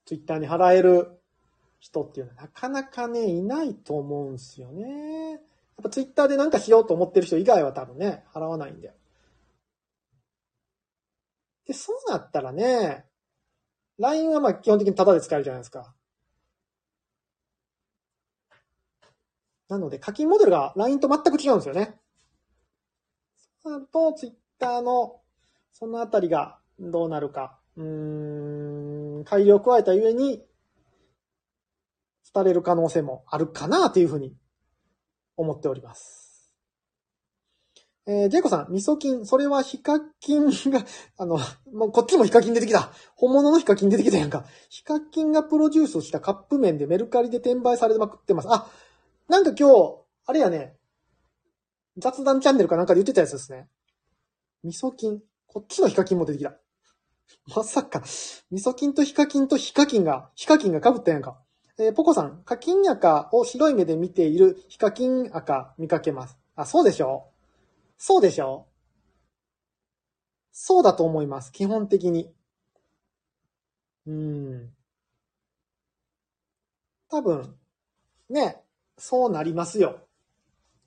[0.06, 1.22] ツイッターに払える
[1.80, 5.32] 人っていうのはなかなかね、いないと思うんですよね。
[5.32, 5.40] やっ
[5.84, 8.94] ぱツイッターでなんかしようと思ってる人以外は多分ね、払わないんで。
[11.66, 13.06] で、そうなったらね、
[14.00, 15.94] LINE はまあ基本的にタダで使えるじゃないですか。
[19.70, 22.02] なので課金モデルが LINE と全く違うんですよね。
[23.64, 25.22] そうなると、ツイッターの、
[25.72, 27.60] そのあたりがどうなるか。
[27.78, 30.44] うん、改良を加えたゆえに、
[32.34, 34.36] 廃れる可能性もあるかなというふうに
[35.38, 36.21] 思っております。
[38.08, 40.84] えー、ジェイコさん、味噌菌、それはヒカキンが、
[41.18, 41.38] あの、
[41.72, 42.92] もうこっちもヒカキン出てきた。
[43.16, 44.46] 本物のヒカキン出てきたやんか。
[44.70, 48.48] ヒカキンがプロデュースしたカップ麺でメルカリで転売されまくってます。
[48.50, 48.68] あ、
[49.28, 50.78] なんか今日、あれやね、
[51.98, 53.70] 雑談チャンネルかなんかで言ってたやつですね。
[54.64, 55.22] 味噌菌。
[55.46, 56.58] こっちのヒカキンも出てきた。
[57.56, 61.40] まさか、味噌菌とヒカキンとヒカキンが、ヒカキンが被ったやんか。
[61.78, 66.38] えー、ポコさん、課金赤を白い目で見ているヒカキン赤見かけます。
[66.56, 67.31] あ、そうでしょう
[68.04, 68.66] そうでしょ？
[70.52, 71.52] そうだと思います。
[71.52, 72.34] 基本的に。
[74.08, 74.74] うん。
[77.12, 77.54] 多分、
[78.28, 78.64] ね、
[78.98, 80.00] そうなりますよ。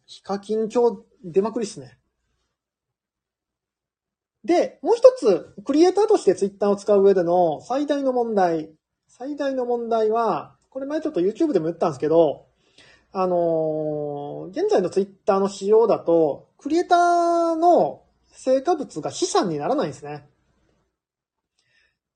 [0.07, 2.01] ヒカキン今日出まくりっすね。
[4.43, 8.73] で、もう一つ、クリエイターとしてツイッターを使う上での最大の問題。
[9.07, 12.49] 最大の問題は、これ前ちょっと YouTube でも言ったんですけど、
[13.13, 20.27] あのー、現在のツイッターの仕様だと、クリエイターの、成果物が資産にならないんですね。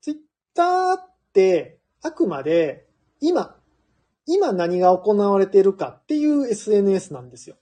[0.01, 0.17] ツイッ
[0.55, 2.87] ターって、あくまで、
[3.21, 3.55] 今、
[4.25, 7.57] 今何が行われているかっていう SNS なんですよ。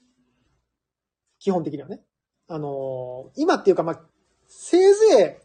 [1.40, 2.00] 基本的にはね。
[2.48, 4.02] あのー今っていうか、まあ、
[4.48, 5.42] せいぜ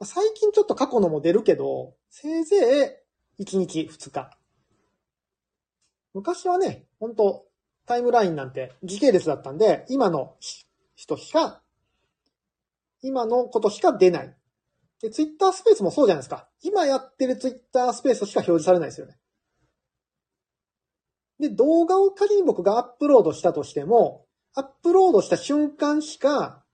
[0.00, 3.04] い、最近ちょっと過去のも出るけど、せいぜ
[3.38, 4.36] い1日2日。
[6.12, 7.45] 昔はね、本当
[7.86, 10.36] タイムラインなんて時系列だったんで、今の
[10.94, 11.62] 人しか、
[13.02, 14.36] 今のことしか出ない。
[15.00, 16.48] で、ツイッタースペースもそうじゃないですか。
[16.62, 19.18] 今やってるツイッタースペースしか表示されないですよね。
[21.38, 26.64] で、動画を仮に僕がアップロードしたとしても、アップロードした瞬間しか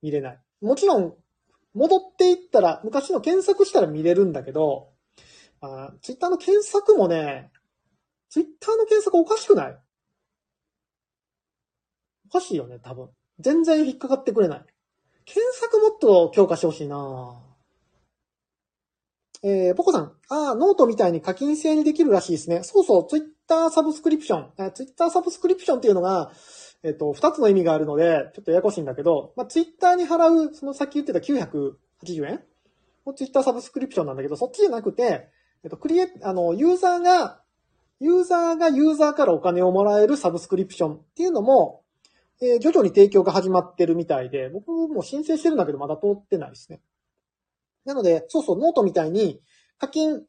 [0.00, 0.40] 見れない。
[0.62, 1.14] もちろん、
[1.74, 4.90] 戻っていったら、昔の検索したら見れるんだけど、
[5.60, 7.52] あツイッターの検索もね、
[8.30, 9.78] ツイッターの検索おかしくない
[12.34, 13.08] かしいよね、多分。
[13.40, 14.64] 全然引っかかってくれない。
[15.24, 17.40] 検索もっと強化してほしいな
[19.42, 20.12] えー、ポコさん。
[20.30, 22.62] ああ、ノートみたいに課金制にできるらしいですね。
[22.62, 24.50] そうそう、ツイッターサブスクリプション。
[24.58, 26.32] えー、ツイッターサブスクリプションっていうのが、
[26.82, 31.74] えっ、と、二つの意味があるので、ちょっとややこしいんだけど、まあ、ツイッターに払う、そのさっき言ってた980
[32.26, 32.42] 円
[33.04, 35.28] もツイッターサブスクリプションなんだけど、そっちじゃなくて、
[35.62, 37.42] えっ、と、クリエ、あの、ユーザーが、
[38.00, 41.83] ユーザーがユーザーからお金をもらえるサブスクリプションっていうのも、
[42.42, 46.80] えー徐々に提供が始まってるみたいで、僕も申請してるんだけど、まだ通ってないですね。
[47.84, 49.40] なので、そうそう、ノートみたいに
[49.78, 50.22] 課金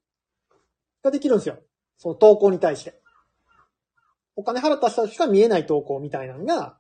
[1.04, 1.58] ができるんですよ。
[1.98, 3.00] その投稿に対して。
[4.36, 6.78] お金払った人しか見えない投稿みたいなのが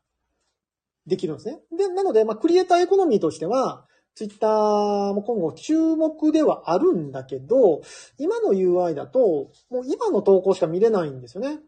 [1.07, 1.59] できるんですね。
[1.76, 7.82] で、なので、まあ、クリエイターエコノミーとしては、ツイッターも今後注目ではあるんだけど、
[8.17, 11.59] 今の UI だと、もう今の投稿しか見れないんですよね。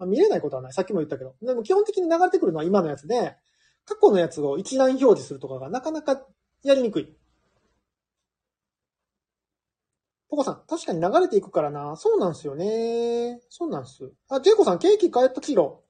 [0.00, 0.72] まあ、見れないことはない。
[0.72, 1.36] さっきも言ったけど。
[1.42, 3.36] でも基本的に流れてくるのは今のやつで、
[3.84, 6.26] 過去のやつを一覧表示するとかがなかなか
[6.62, 7.16] やりにくい。
[10.30, 11.96] ポコさん、確かに流れていくからな。
[11.96, 13.40] そうなんすよね。
[13.50, 14.10] そうなんす。
[14.28, 15.82] あ、ジェイコさん、ケーキ買ったキロ。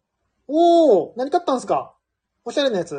[0.48, 1.94] おー、何買ったんすか？
[2.44, 2.96] おしゃれなやつ？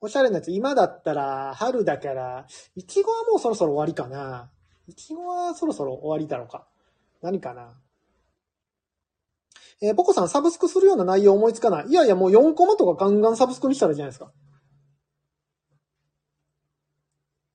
[0.00, 0.52] おしゃれなやつ。
[0.52, 2.46] 今だったら、春だから、
[2.76, 4.52] いちごはもうそろそろ終わりかな。
[4.86, 6.68] いちごはそろそろ終わりだろうか。
[7.22, 7.80] 何かな。
[9.84, 11.88] えー、ポコさん、サブスクするような内容思いつかない。
[11.88, 14.32] いやいや、もう4コマとかガンガンサブスクにしたらいいじゃないですか。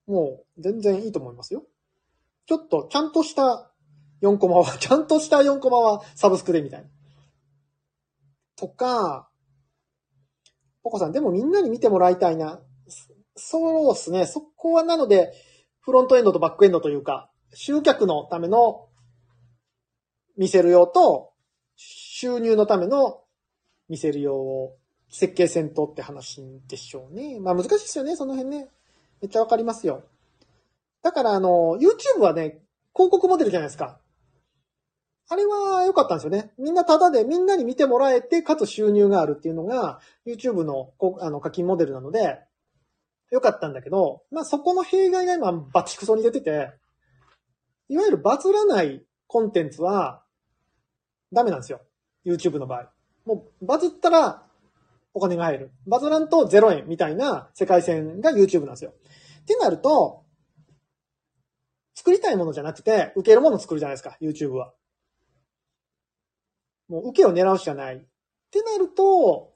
[0.05, 1.63] もう、全然いいと思いますよ。
[2.45, 3.71] ちょっと、ちゃんとした
[4.21, 6.89] 4コマは、 ちゃんとした4コマはサブスクでみたいな。
[8.55, 9.31] とか、
[10.83, 12.61] ポコさん、でもみんなに見てもらいたいな。
[13.35, 14.27] そうですね。
[14.27, 15.33] そこはなので、
[15.79, 18.87] フロントエンドとバックエンドというか、集客のための
[20.37, 21.33] 見せる用と、
[22.19, 23.21] 収入のための
[23.87, 24.75] 見せる用を
[25.09, 27.39] 設計戦闘って話でしょうね。
[27.39, 28.67] まあ難しいですよね、その辺ね。
[29.21, 30.03] めっちゃわかりますよ。
[31.01, 32.59] だからあの、YouTube はね、
[32.93, 34.01] 広告モデルじゃないですか。
[35.29, 36.51] あれは良かったんですよね。
[36.57, 40.91] みんなタダでみんなに見てもらえて、かつ収入があるっていうのが、YouTube の
[41.21, 42.39] あの課金モデルなので、
[43.31, 46.73] 良かったんだけど、まあそこの弊害が今バチクソに出てて、
[47.87, 50.23] いわゆるバズらないコンテンツは
[51.31, 51.79] ダメなんですよ。
[52.31, 52.91] YouTube の場合。
[53.25, 54.43] もうバズったら
[55.13, 55.71] お金が入る。
[55.87, 58.93] バズらんと0円みたいな世界線が YouTube なんですよ。
[59.41, 60.23] ってなると、
[61.95, 64.73] 作りたいものじゃなくて、受けるものを作るじゃないですか、YouTube は。
[66.87, 67.97] もう受けを狙うしかない。
[67.97, 67.99] っ
[68.51, 69.53] てなると、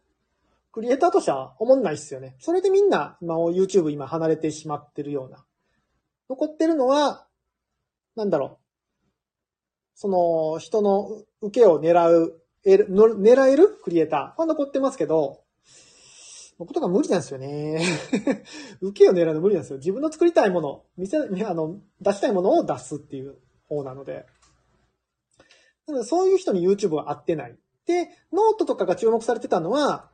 [0.71, 2.35] クリエイターとしては思んないっすよね。
[2.39, 5.45] それでみんな、今 YouTube 今離れてしまってるような。
[6.29, 7.27] 残ってるのは、
[8.15, 8.63] なんだろう。
[9.95, 13.69] その、人の受けを狙う、えるの狙える？
[13.83, 15.43] クリエイターは残ってますけど、
[16.57, 17.83] 僕とか無理なんですよね。
[18.79, 19.77] 受けを狙うの無理なんですよ。
[19.77, 21.21] 自分の作りたいもの、見せ、あ
[21.53, 23.37] の、出したいものを出すっていう
[23.67, 24.25] 方なので。
[25.87, 27.57] なのでそういう人に YouTube は合ってない。
[27.85, 30.09] で、ノートとかが注目されてたのは、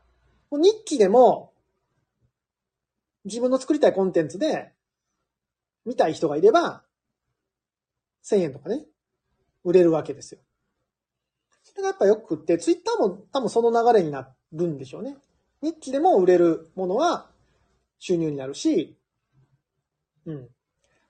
[0.51, 1.53] 日記でも、
[3.25, 4.73] 自分の作りたいコンテンツで、
[5.85, 6.83] 見たい人がいれば、
[8.23, 8.85] 1000円とかね、
[9.63, 10.41] 売れるわけですよ。
[11.69, 15.17] それがやっぱよくって、ツイッターも多分その流れになるんでしょうね。
[15.61, 17.29] 日記でも売れるものは
[17.99, 18.97] 収入になるし、
[20.25, 20.49] うん。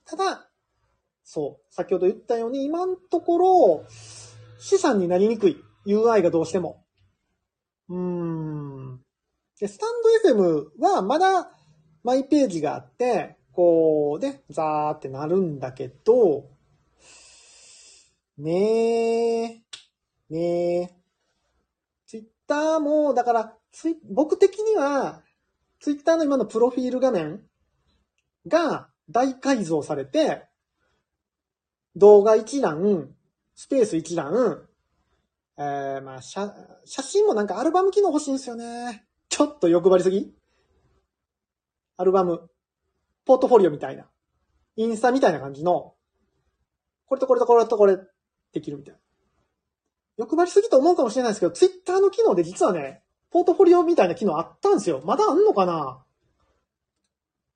[0.06, 0.50] ただ、
[1.24, 3.86] そう、先ほど言ったように、今のところ、
[4.60, 5.64] 資産になりにくい。
[5.86, 6.84] UI がどうしても。
[7.90, 9.00] うーん。
[9.60, 11.52] で、スタンド FM はまだ
[12.04, 16.46] マイページがあって、こうね、ザーってなるんだけど、
[18.38, 19.62] ねえ、
[20.30, 20.96] ねえ。
[22.06, 25.24] ツイッターも、だから、ツイ僕的には、
[25.80, 27.42] ツイッターの今のプロフィール画面
[28.48, 30.48] が大改造されて、
[31.96, 33.16] 動画一覧、
[33.56, 34.68] スペース一覧、
[35.58, 36.54] えー、まあ、写、
[36.86, 39.06] 写真もなんかアルバム機能欲しいんですよね。
[39.30, 40.34] ちょっと欲張りすぎ
[41.98, 42.50] アルバム、
[43.26, 44.10] ポートフォリオみたいな、
[44.76, 45.96] インスタみたいな感じの、
[47.06, 47.98] これとこれとこれとこれ
[48.54, 49.00] できるみたいな。
[50.20, 53.02] 欲張りすぎと思うかもしれないですけど、ツイッターの機能で実はね、
[53.32, 55.02] ポートフォリオみたいな機能あったんですよ。
[55.06, 56.04] まだあんのかな？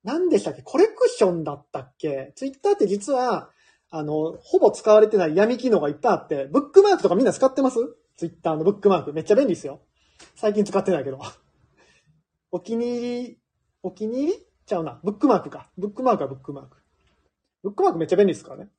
[0.02, 0.62] 何でしたっけ？
[0.62, 2.32] コレクションだったっけ？
[2.36, 3.50] ツイッターって実は、
[3.90, 7.78] あの、ほぼ使われてない闇機能がいっぱいあって、ブックマークとかみんな使ってます？
[8.16, 9.12] ツイッターのブックマーク。
[9.12, 9.82] めっちゃ便利ですよ。
[10.34, 11.20] 最近使ってないけど。
[12.50, 13.38] お気に入り、
[13.82, 14.46] お気に入り？
[14.66, 15.00] ちゃうな。
[15.04, 15.70] ブックマークか。
[15.76, 16.78] ブックマークはブックマーク。
[17.62, 18.70] ブックマークめっちゃ便利ですからね。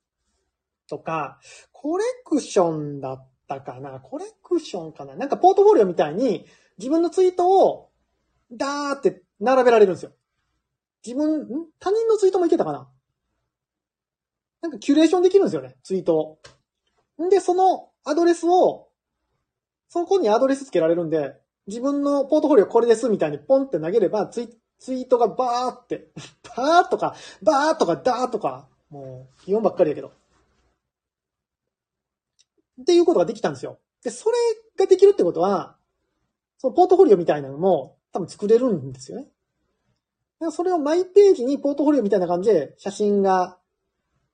[0.88, 1.38] とか、
[1.72, 4.00] コレクションだったかな？
[4.00, 5.14] コレクションかな？
[5.14, 6.46] なんかポートフォリオみたいに
[6.78, 7.90] 自分のツイートを
[8.52, 10.12] ダーって並べられるんですよ。
[11.04, 11.46] 自分、ん？
[11.78, 12.88] 他人のツイートもいけたかな？
[14.62, 16.38] なんかキュレーションできるんですよね、ツイートを。
[17.24, 18.88] んで、そのアドレスを、
[19.88, 21.34] そこにアドレスつけられるんで、
[21.66, 26.08] 自分のポートフォリオこれですみたいにポンって投げれば、ツイツイートがバーって、
[26.56, 30.12] バーとか、バーとかダーとか、もう、基本ばっかりやけど。
[32.80, 33.78] っていうことができたんですよ。
[34.02, 34.36] で、それ
[34.78, 35.76] ができるってことは、
[36.58, 39.28] そのポートフォリオみたいなのも多分作れるんですよね。
[40.50, 43.58] それをマイページにポートフォリオみたいな感じで写真が、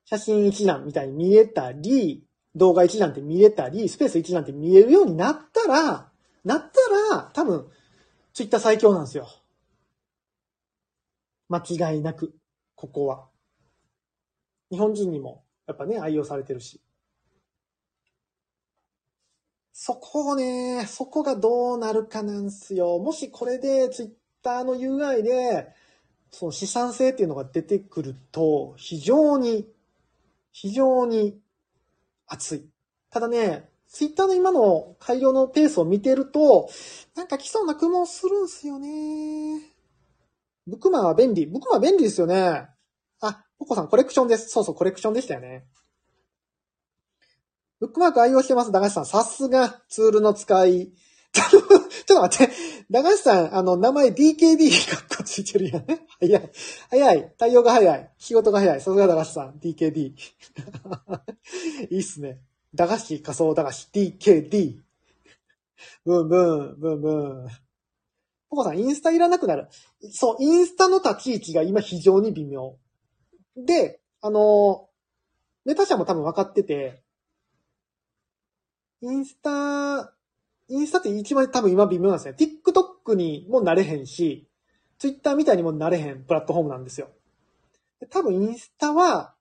[0.05, 2.25] 写真一覧みたいに見えたり、
[2.55, 6.11] 動画一覧って見えたり、スペース一覧って見えるようになったら、
[6.43, 7.67] なったら、多分、
[8.33, 9.27] ツイッター最強なんですよ。
[11.49, 12.35] 間違いなく、
[12.75, 13.29] ここは。
[14.69, 16.81] 日本人にも、やっぱね、愛用されてるし。
[19.73, 22.99] そこをね、そこがどうなるかなんすよ。
[22.99, 24.09] もしこれでツイッ
[24.43, 25.67] ターの UI で、
[26.29, 29.67] その資産性っていうのが出てくると、非常に、
[30.51, 31.39] 非常に
[32.27, 32.69] 熱い。
[33.09, 36.69] ただね、ツイッターの今の改良のペースを見てると、
[37.15, 39.59] なんか来そうな雲するんすよね。
[40.67, 41.47] ブクマは便利。
[41.47, 42.67] ブクマ便利ですよね。
[43.21, 44.49] あ、ポコさんコレクションです。
[44.49, 45.65] そうそう、コレクションでしたよね。
[47.83, 49.05] ブックマーク愛用してます、駄菓子さん。
[49.05, 50.93] さすが、ツールの使い。
[51.33, 51.67] ちょっ
[52.07, 52.53] と待って。
[52.89, 55.85] 駄菓子さん、あの、名前 DKD かっこついてるやん。
[56.21, 56.51] 早い。
[56.89, 57.33] 早い。
[57.37, 58.11] 対応が早い。
[58.17, 58.79] 仕事が早い。
[58.79, 59.59] さすが駄菓子さん。
[59.59, 60.13] DKD。
[61.91, 62.39] いいっすね。
[62.73, 63.89] 駄菓子、仮想駄菓子。
[63.91, 64.79] DKD。
[66.05, 67.47] ブンブン、ブンブン。
[68.49, 69.67] ポコさん、インスタいらなくなる。
[70.09, 72.77] そう、インスタの立ち位置が今非常に微妙。
[73.57, 74.87] で、あの、
[75.65, 77.02] メタ社も多分分かってて、
[79.03, 80.13] インスタ、
[80.69, 82.35] インスタって一番多分今微妙なんですね。
[82.39, 84.47] TikTok にもなれへんし、
[84.97, 87.09] Twitter みたいにもなれへんプラットフォームなんですよ。
[88.09, 89.35] 多分インスタは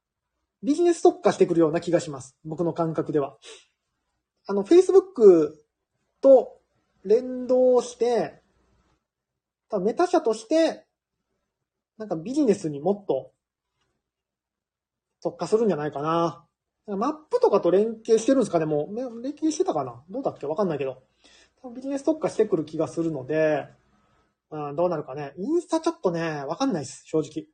[0.64, 2.36] ビジネス特化してくるような気がします。
[2.44, 3.36] 僕の感覚では。
[4.48, 5.52] あの、Facebook
[6.20, 6.60] と
[7.04, 8.42] 連動して、
[9.68, 10.86] 多分メタ社として、
[11.98, 13.30] なんかビジネスにもっと
[15.22, 16.44] 特化するんじゃないかな。
[16.86, 21.02] マップとかと連携してるんですかねもう、連携してたかなどうだっけわかんないけど。
[21.74, 23.66] ビジネス特化してくる気がするので、
[24.50, 25.32] うん、どうなるかね。
[25.38, 27.04] インスタちょっとね、わかんないです。
[27.06, 27.46] 正直。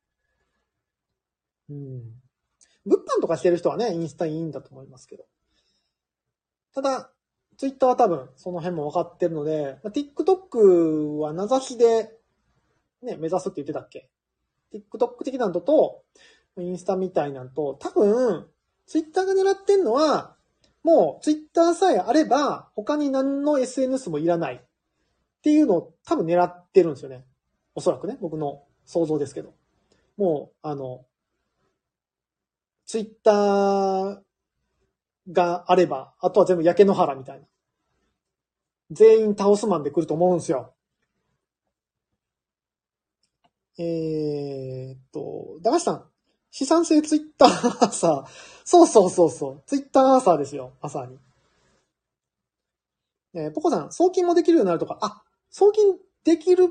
[1.68, 2.02] うん。
[2.86, 5.26] 物販とかしてる人はね、インスタいいんだと思いますけど。
[6.74, 7.12] ただ、
[7.58, 12.16] ツイッターは多分その辺も分かってるので、まあ、TikTok は名指しで、
[13.02, 14.10] ね、目指すって言ってたっけ
[14.72, 16.04] ?TikTok 的なのと、
[16.58, 18.48] インスタみたいなのと、多分、
[18.88, 20.34] ツイッターが狙ってんのは、
[20.82, 24.60] もうツイッターさえあれば、他に何の SNS もいらないっ
[25.42, 27.26] ていうのを多分狙ってるんですよね。
[27.74, 29.52] おそらくね、僕の想像ですけど。
[30.16, 31.04] もう、あの、
[32.86, 34.22] ツイッター
[35.32, 37.46] があれば、あとは全部焼け野原みたいな。
[38.90, 40.72] 全員倒すマンで来ると思うんですよ。
[43.76, 46.04] えー、っと、駄菓子さん、
[46.58, 48.26] 資産性ツイッターアーサー。
[48.64, 49.62] そうそうそうそう。
[49.64, 50.72] ツイッターアーサーですよ。
[50.80, 51.16] 朝に。
[53.32, 55.94] えー、ポコさん、送金もできるようになるとか、あ、送金
[56.24, 56.70] できるよ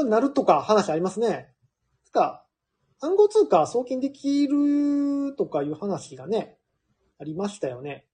[0.00, 1.52] うになるとか話ありますね。
[2.06, 2.46] つか、
[3.00, 6.56] 暗号通貨送金できるとかいう話がね、
[7.20, 8.06] ありましたよね。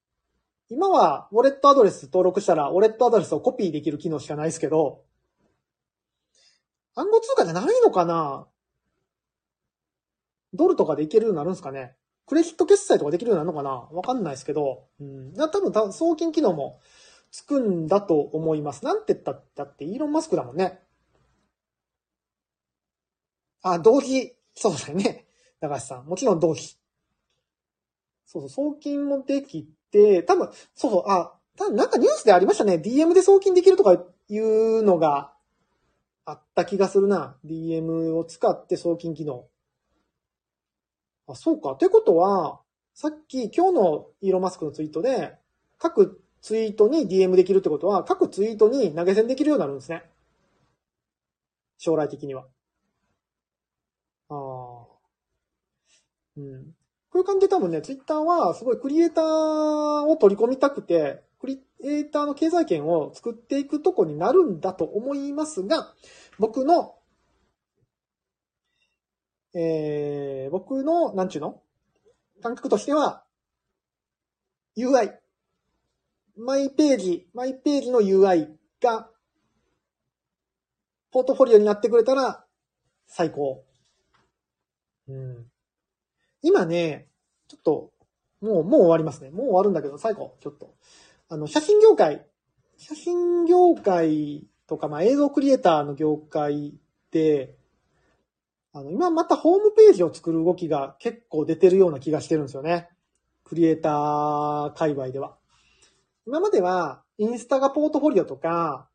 [0.70, 5.04] 今は、ウォレットアドレス登録したら、ウォレットアドレスをコピーできる機能しかないですけど、
[6.96, 8.48] 暗号通貨じゃないのかな？
[10.54, 11.94] ドルとかでいけるようになるんですかね？
[12.26, 13.96] クレジット決済とかできるようになるのかな？
[13.96, 15.34] わかんないですけど、うん。
[15.34, 16.80] 多分、送金機能も
[17.30, 18.84] つくんだと思います。
[18.84, 20.80] なんて言ったって、イーロン・マスクだもんね。
[23.62, 24.34] あ、同期。
[24.54, 25.26] そうだよね。
[25.60, 26.06] 高橋さん。
[26.06, 26.78] もちろん同期。
[28.26, 32.74] そうそう、送金もできて、多分、そうそう、あ、多分なんかニュースでありましたね。
[32.74, 33.94] DM で送金できるとか
[34.28, 35.32] いうのが
[36.24, 37.36] あった気がするな。
[37.44, 39.48] DM を使って送金機能。
[41.28, 41.72] あ、そうか。
[41.72, 42.60] ってことは、
[42.94, 45.36] さっき今日のイーロンマスクのツイートで、
[45.78, 50.04] 各ツイートに DM できるってことは、各ツイートに投げ銭できるようになるんですね。
[51.78, 52.46] 将来的には。
[54.30, 54.86] ああ。
[56.36, 56.74] うん。
[57.10, 59.24] こういう感じで多分ね、ツイッターはすごいクリエイター
[60.04, 65.94] を取り込みたくて、クリエイターの経済圏を作っていくとこになるんだと思いますが、
[66.38, 66.97] 僕の、
[69.54, 71.62] えー、僕の、なんちゅうの？
[72.42, 73.24] 感覚としては、
[74.76, 75.12] UI。
[76.36, 78.48] マイページ、マイページの UI
[78.80, 79.08] が、
[81.10, 82.44] ポートフォリオになってくれたら、
[83.06, 83.64] 最高。
[85.08, 85.46] うん。
[86.42, 87.08] 今ね、
[87.48, 87.92] ちょっと、
[88.40, 89.30] もう、もう終わりますね。
[89.30, 90.74] もう終わるんだけど、最後、ちょっと。
[91.28, 92.24] あの、写真業界、
[92.76, 96.74] 写真業界とか、まあ、映像クリエイターの業界
[97.10, 97.57] で、
[98.78, 102.88] あの、今またホームページを作る動きが結構出てるような気がしてるんですよね。
[103.42, 105.36] クリエイター界隈では。
[106.26, 108.88] 今までは、インスタがポートフォリオとか、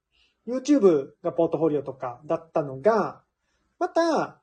[0.48, 3.22] YouTube がポートフォリオとかだったのが、
[3.78, 4.40] また、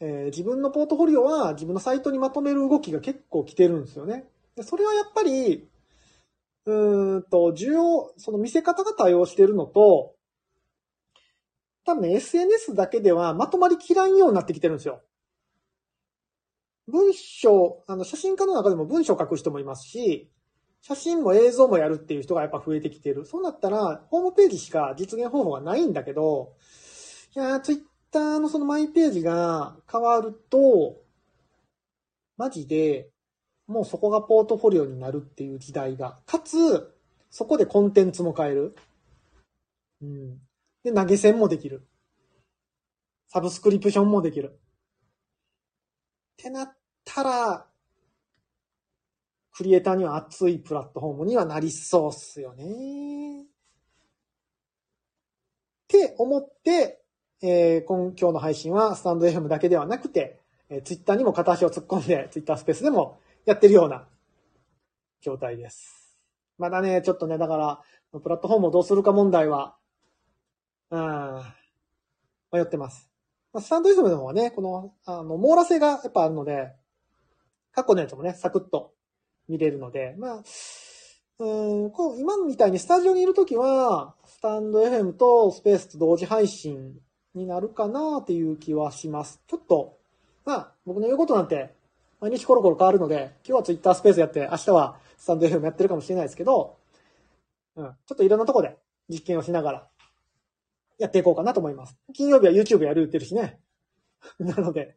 [0.00, 4.24] えー、自分のポートフォリオは自分のサイトにまとめる動きが結構来てるんですよね。
[4.56, 5.68] でそれはやっぱり、
[6.66, 10.14] うーんと、需要、その見せ方が対応してるのと、
[11.84, 15.02] 多分ね、SNS だけではまとまりきらんようになってきてるんですよ。
[16.88, 20.30] 文章、あの、写真家の中でも文章を書く人もいますし、
[20.82, 23.24] 写真も映像もやるっていう人がやっぱ増えてきてる。
[23.24, 26.54] そうなったら、ホームページしか実現方法がないんだけど、
[27.36, 27.80] いやー、ツイッ
[28.10, 31.00] ターのそのマイページが変わると、
[32.36, 33.10] マジで、
[33.68, 36.18] もうそこがポートフォリオになるっていう時代が。
[36.26, 36.92] かつ、
[37.30, 38.74] そこでコンテンツも変える。
[40.02, 40.40] うん。
[40.84, 41.86] で、投げ銭もできる。
[43.28, 44.58] サブスクリプションもできる。
[46.34, 47.66] ってなったら、
[49.54, 53.44] クリエイターには熱いプラットフォームにはなりそうっすよね。
[53.44, 53.46] っ
[55.88, 57.02] て思って、
[57.42, 64.06] えー、今日の配信はスタンド FM だけではなくて、えー、ツイッターにも片足を突っ込んで、ツイッタースペースでもやってるような
[65.20, 66.16] 状態です。
[66.56, 67.80] まだね、ちょっとね、だから、
[68.20, 69.76] プラットフォームをどうするか問題は、
[70.92, 71.42] うん、
[72.52, 73.10] 迷ってます。
[73.54, 76.70] まあ、スタンド FM の方はね、この、あの、網羅性がやっぱあるので、
[77.72, 78.92] 過去のやつもね、サクッと
[79.48, 80.42] 見れるので、まあ、
[81.38, 87.00] うん、こう、今みたいにスタジオにいるときは、スタンド FM とスペースと同時配信
[87.34, 89.40] になるかなっていう気はします。
[89.46, 89.98] ちょっと、
[90.44, 91.74] まあ、僕の言うことなんて、
[92.20, 96.76] 毎日コロコロ変わるので、今日は Twitter スペースやって、明日はスタンド FM やってるかもしれないですけど、
[97.76, 98.76] うん、ちょっといろんなとこで
[99.08, 99.88] 実験をしながら、
[101.02, 101.96] やっていこうかなと思います。
[102.14, 103.58] 金曜日は YouTube やるってるしね。
[104.38, 104.96] なので、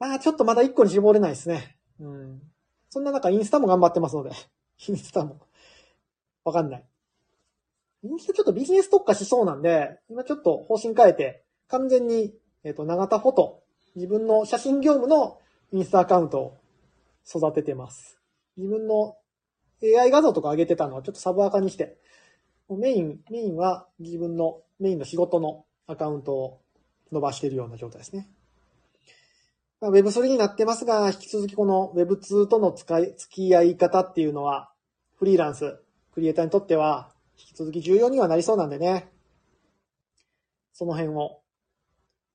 [0.00, 1.78] まあちょっとまだ一個に絞れないですね。
[2.00, 2.42] うん。
[2.90, 4.30] そんな中インスタも頑張ってますので、
[4.88, 5.40] インスタも。
[6.44, 6.84] わかんない。
[8.02, 13.62] インスタちょっとビジネス特化しそうなんで、今ちょっと方針変えて、完全に、えっ、ー、と、長田フォト、
[13.94, 15.40] 自分の写真業務の
[15.70, 16.58] インスタアカウントを
[17.24, 18.20] 育ててます。
[18.56, 19.16] 自分の
[19.82, 21.96] AI 画像とか上げてたのはちょっとサブアカにして、
[22.68, 26.60] メイン、メインは自分のメインの仕事のアカウントを
[27.12, 28.28] 伸ばしているような状態ですね。
[29.80, 34.72] まあ、Web3 になってますが、引き続きこの Web2 との使い、付き合い方っていうのは、
[35.16, 35.78] フリーランス、
[36.12, 39.10] クリエイターにとっては引き続き重要にはなりそうなんでね。
[40.72, 41.40] その辺を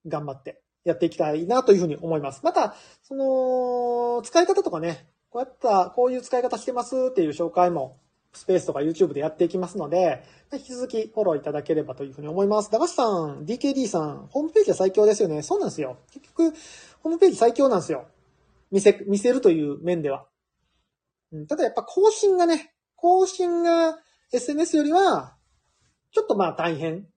[0.08, 2.42] 頑張ってやっていきたいなというふうに思います。
[2.44, 8.01] また、その、使い方とかね、こうやった、こういう使い方してますっていう紹介も、
[8.34, 10.24] スペースとか YouTube でやっていきますので、
[10.54, 12.72] 引き続きフォローいただければというふうに思います。
[12.72, 15.42] 駄菓子さん、DKD さん、ホームページは最強ですよね。
[15.42, 15.98] そうなんですよ。
[16.12, 16.52] 結局、
[17.02, 18.08] ホームページ最強なんですよ。
[18.72, 20.26] 見せ、見せるという面では。
[21.34, 23.98] うん、ただやっぱ更新がね、更新が
[24.32, 25.36] SNS よりは、
[26.12, 27.08] ちょっとまあ大変。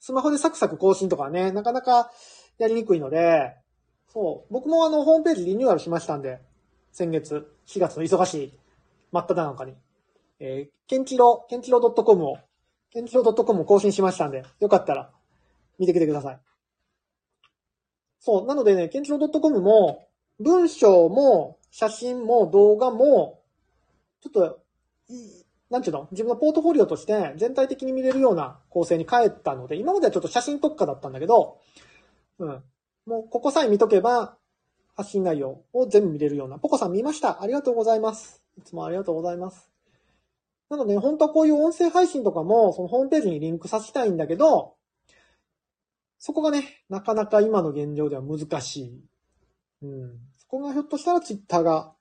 [0.00, 2.10] スマホでサクサク更新とかね、なかなか
[2.58, 3.56] やりにくいので、
[4.12, 6.40] そう、僕もあの、ホームページリニューアルしましたんで、
[6.92, 8.52] 先月、4月の忙しい
[9.12, 9.74] 真っ只中に。
[10.38, 12.38] えー、ケンチロ、ケンチロ .com を、
[12.90, 15.10] ケンチロ .com を更新しましたんで、よかったら、
[15.78, 16.40] 見てきてください。
[18.20, 20.08] そう、なのでね、ケンチロ .com も、
[20.40, 23.42] 文章も、写真も、動画も、
[24.20, 24.60] ちょっと、
[25.70, 26.08] なんていうの？
[26.12, 31.58] 自分のポートフォリオとして全体的に見れるような構成に変えたので、今まではちょっと写真特化だったんだけど、
[32.38, 32.62] うん。
[33.04, 34.36] もうここさえ見とけば、
[34.94, 36.58] 発信内容を全部見れるような。
[36.58, 37.42] ポコさん見ました。
[37.42, 38.44] ありがとうございます。
[38.56, 39.75] いつもありがとうございます。
[40.68, 44.74] なので、本当はこういう音声配信とかも、そのホームページにリンクさせたいんだけど、
[46.18, 49.04] そこがね、なかなか今の現状では難しい。
[49.82, 50.18] うん。
[50.38, 51.94] そこがひょっとしたらツイッターが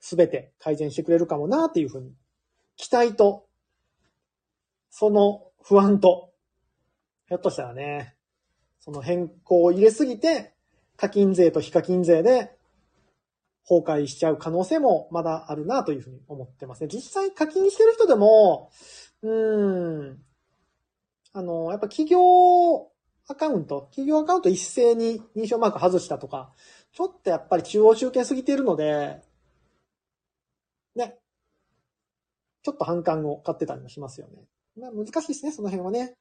[0.00, 2.14] 全て改善してくれるかもなっていうふうに、
[2.76, 3.46] 期待と、
[4.88, 6.32] その不安と、
[7.28, 8.14] ひょっとしたらね、
[8.80, 10.54] その変更を入れすぎて、
[10.96, 12.55] 課金税と非課金税で
[13.68, 16.88] 崩壊しちゃう可能性もまだあるなというふうに思ってますね。
[16.88, 18.70] 実際課金してる人でも、
[19.22, 20.22] うーん、
[21.32, 22.20] あの、やっぱ企業
[23.28, 26.52] アカウント、企業アカウント一斉に認証マーク外したとか、
[26.92, 29.20] ちょっとやっぱり中央集権すぎているので、
[30.94, 31.18] ね。
[32.62, 34.44] ちょっと反感を買ってたりもしますよね。
[34.78, 36.16] まあ難しいですね、その辺はね。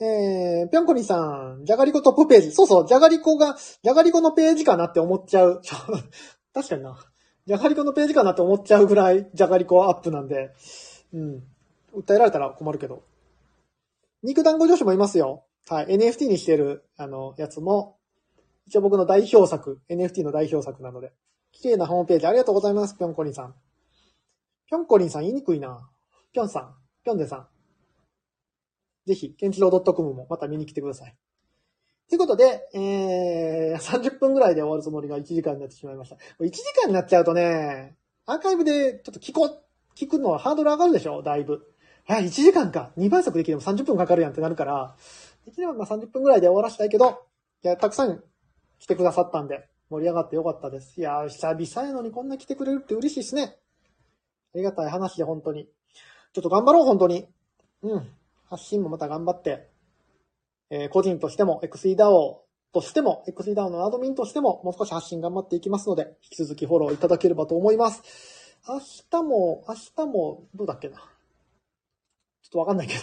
[0.00, 2.52] えー、ぴょんこりさん、じゃがりこトップページ。
[2.52, 5.62] そうそう、じゃがりこが、じゃがりこのページかなって思っちゃう。
[6.52, 6.98] 確かにな。
[7.46, 10.52] じゃがりこのページかなって思っちゃうぐらい、じゃがりこアップなんで、
[11.12, 11.44] うん。
[11.94, 13.04] 訴えられたら困るけど。
[14.22, 15.44] 肉団子女子もいますよ。
[15.68, 15.86] はい。
[15.86, 17.98] NFT にしてる、あの、やつも、
[18.66, 21.12] 一応僕の代表作、NFT の代表作なので。
[21.52, 23.54] 綺麗なホームページありがとうございます、ぴょんこりんさん。
[24.66, 25.88] ぴょんこりんさん言いにくいな。
[26.32, 26.74] ぴょんさん、
[27.04, 27.53] ぴょんでさん。
[29.06, 31.16] ぜひ、ケンチロー .com もまた見に来てください。
[32.08, 36.16] ということで、えー、30分ぐらいで終わるつもりが1時間になってしまいました。
[36.40, 37.96] 1時間になっちゃうとね、
[38.26, 39.62] アーカイブでちょっと聞こ、
[39.96, 41.22] 聞くのはハードル上がるでしょ？
[41.22, 41.66] だいぶ。
[42.06, 42.92] あ、1時間か。
[42.98, 44.96] 2倍速できても30分かかるやんってなるから、
[45.46, 47.26] できればまあ30分ぐらいで終わらせたいけど、
[47.62, 48.22] いや、たくさん
[48.78, 51.00] 来てくださったんで、盛り上がってよかったです。
[51.00, 53.56] いや、久々やのにこんな来てくれるって嬉しいですね。
[54.54, 55.68] ありがたい話で、本当に。
[56.32, 57.26] ちょっと頑張ろう、本当に。
[57.82, 58.08] うん。
[58.44, 59.68] 発信もまた頑張って、
[60.70, 68.02] えー個人としても、XEDAO としても、XEDAO のアドミンとしても、もう少し発信頑張っていきますので、引き続きフォローいただければと思います。
[68.66, 68.80] 明
[69.10, 70.96] 日も、明日も、どうだっけな。
[70.96, 73.00] ちょっとわかんないけど。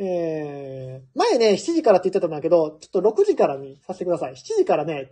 [0.00, 4.34] えー、前ね、7時からって言ってたんだけど、ちょっと6時からにさせてください。
[4.34, 5.10] 7時からね、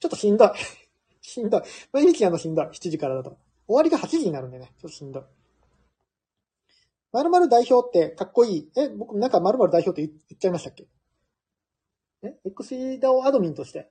[0.00, 0.50] ちょっとしんどい。
[1.20, 1.62] しんどい。
[1.92, 2.66] 毎日やのしんどい。
[2.66, 3.36] 7時からだと。
[3.66, 5.22] 終わりが8時になるんでね、ちょっとしんどい。
[7.12, 8.70] 〇〇代表ってかっこいい。
[8.76, 10.86] え、僕なんか〇〇代表って言っちゃいましたっけ？
[12.22, 13.90] え ?XEDAO アドミンとして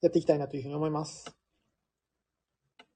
[0.00, 1.34] やっていきたいなというふうに思います。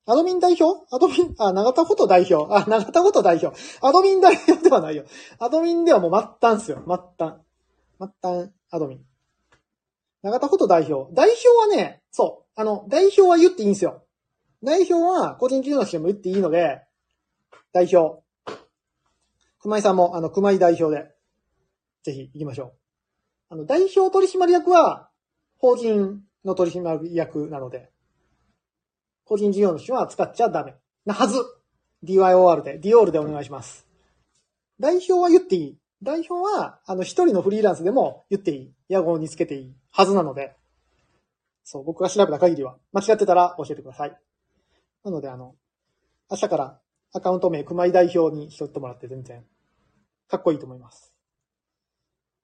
[0.06, 0.84] アドミン代表？
[0.90, 2.52] アドミン、あ、長田フォト代表。
[2.54, 3.56] あ、長田フォト代表。
[3.80, 5.04] アドミン代表ではないよ。
[5.38, 6.82] アドミンではもう末端っすよ。
[6.86, 6.96] 末
[7.26, 7.36] 端。
[7.98, 9.04] 末端アドミン。
[10.22, 11.14] 長田フォト代表。
[11.14, 12.60] 代表はね、そう。
[12.60, 14.04] あの、代表は言っていいんですよ。
[14.62, 16.82] 代表は個人事業主でも言っていいので、
[17.72, 18.22] 代表。
[19.60, 21.10] 熊井さんも、あの、熊井代表で、
[22.02, 22.72] ぜひ行きましょう。
[23.50, 25.10] あの、代表取締役は、
[25.58, 27.90] 法人の取締役なので、
[29.24, 30.74] 個人事業主は使っちゃダメ。
[31.06, 31.38] なはず
[32.04, 33.86] !DYOR で、DOR でお願いします。
[34.78, 35.78] 代表は言っていい。
[36.02, 38.74] 代表は、あの、一人のフリーランスでも言っていい。
[38.88, 40.54] 屋号につけていいはずなので、
[41.62, 44.18] そう、僕が調べた限りは、間違ってたら教えてください。
[45.04, 45.54] なので、あの、
[46.30, 46.80] 明日から
[47.16, 49.44] アカウント名、熊井代表にしとってもらって全然、
[50.26, 51.14] かっこいいと思います。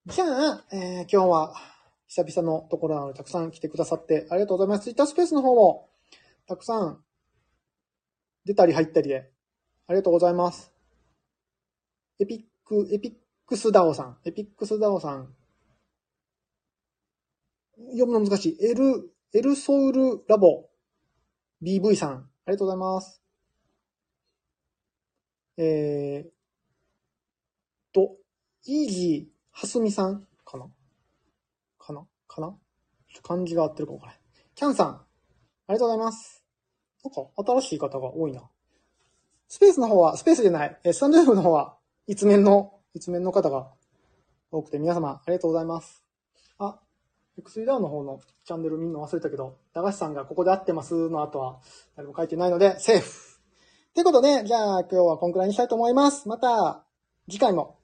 [0.06, 1.54] じゃあ、えー今日は、
[2.06, 4.84] 久々のところなので、たくさん来てくださってありがとうございます。
[4.84, 5.90] ツイッタースペースの方も、
[6.46, 7.02] たくさん、
[8.44, 9.32] 出たり入ったりで、
[9.88, 10.72] ありがとうございます。
[12.20, 13.12] エピック、エピッ
[13.46, 15.34] クスダオさん、エピックスダオさん。
[17.90, 18.64] 読むの難しい。
[18.64, 20.68] エル、エルソウルラボ、
[21.60, 23.20] BV さん、ありがとうございます。
[25.62, 26.30] えー、
[27.92, 28.16] と、
[28.64, 30.26] イージーはすみさん？
[30.46, 30.70] かな？
[31.78, 32.06] かな？
[32.26, 32.46] かな？
[32.46, 32.54] ちょ
[33.18, 34.12] っと漢字が合ってるかもこれ。
[34.54, 35.04] キャンさん、あ
[35.68, 36.42] りがとうございます。
[37.04, 38.48] なんか、新しい方が多いな。
[39.48, 43.70] スペースの方は、スペースじゃない、えスタンド F の方は、一面の、一面の方が
[44.50, 46.02] 多くて、皆様、ありがとうございます。
[46.56, 46.80] あ、
[47.38, 51.61] XEDAO の方のチャンネル見るの忘れたけど、駄菓子さんがここで合ってますの後は、
[51.96, 53.30] 誰も書いてないので、セーフ。
[53.93, 56.28] ということで、じゃあ今日はこんくらいにしたいと思います。
[56.28, 56.84] また、
[57.28, 57.76] 次回も、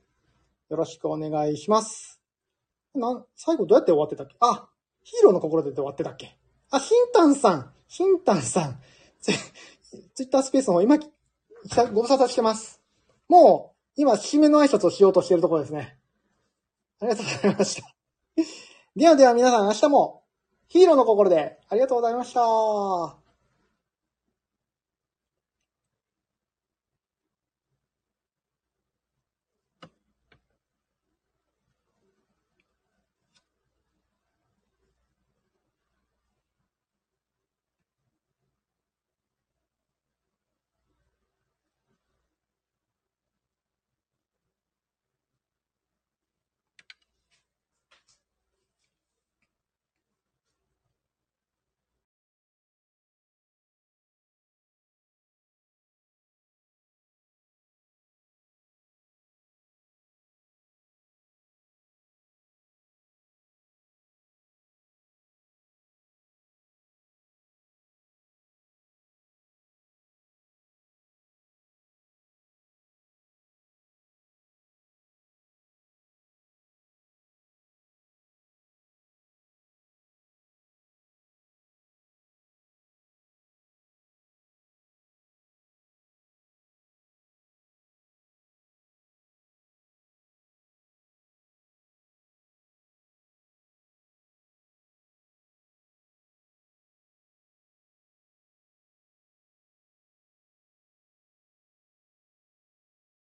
[0.68, 2.20] よろしくお願いします。
[2.94, 4.36] なん、最後どうやって終わってたっけ？
[4.38, 4.68] あ、
[5.02, 6.38] ヒーローの心でって終わってたっけ？
[6.70, 8.78] あ、ヒンタンさん、ヒンタンさん。
[9.20, 9.32] ツ
[10.14, 10.96] ツイッタースペースの方、今、
[11.92, 12.80] ご無沙汰してます。
[13.28, 15.98] もう、今、締めの挨拶をしようとしているところですね。
[17.00, 17.88] ありがとうございました。
[18.94, 20.22] ではでは皆さん、明日も、
[20.68, 23.25] ヒーローの心で、ありがとうございました。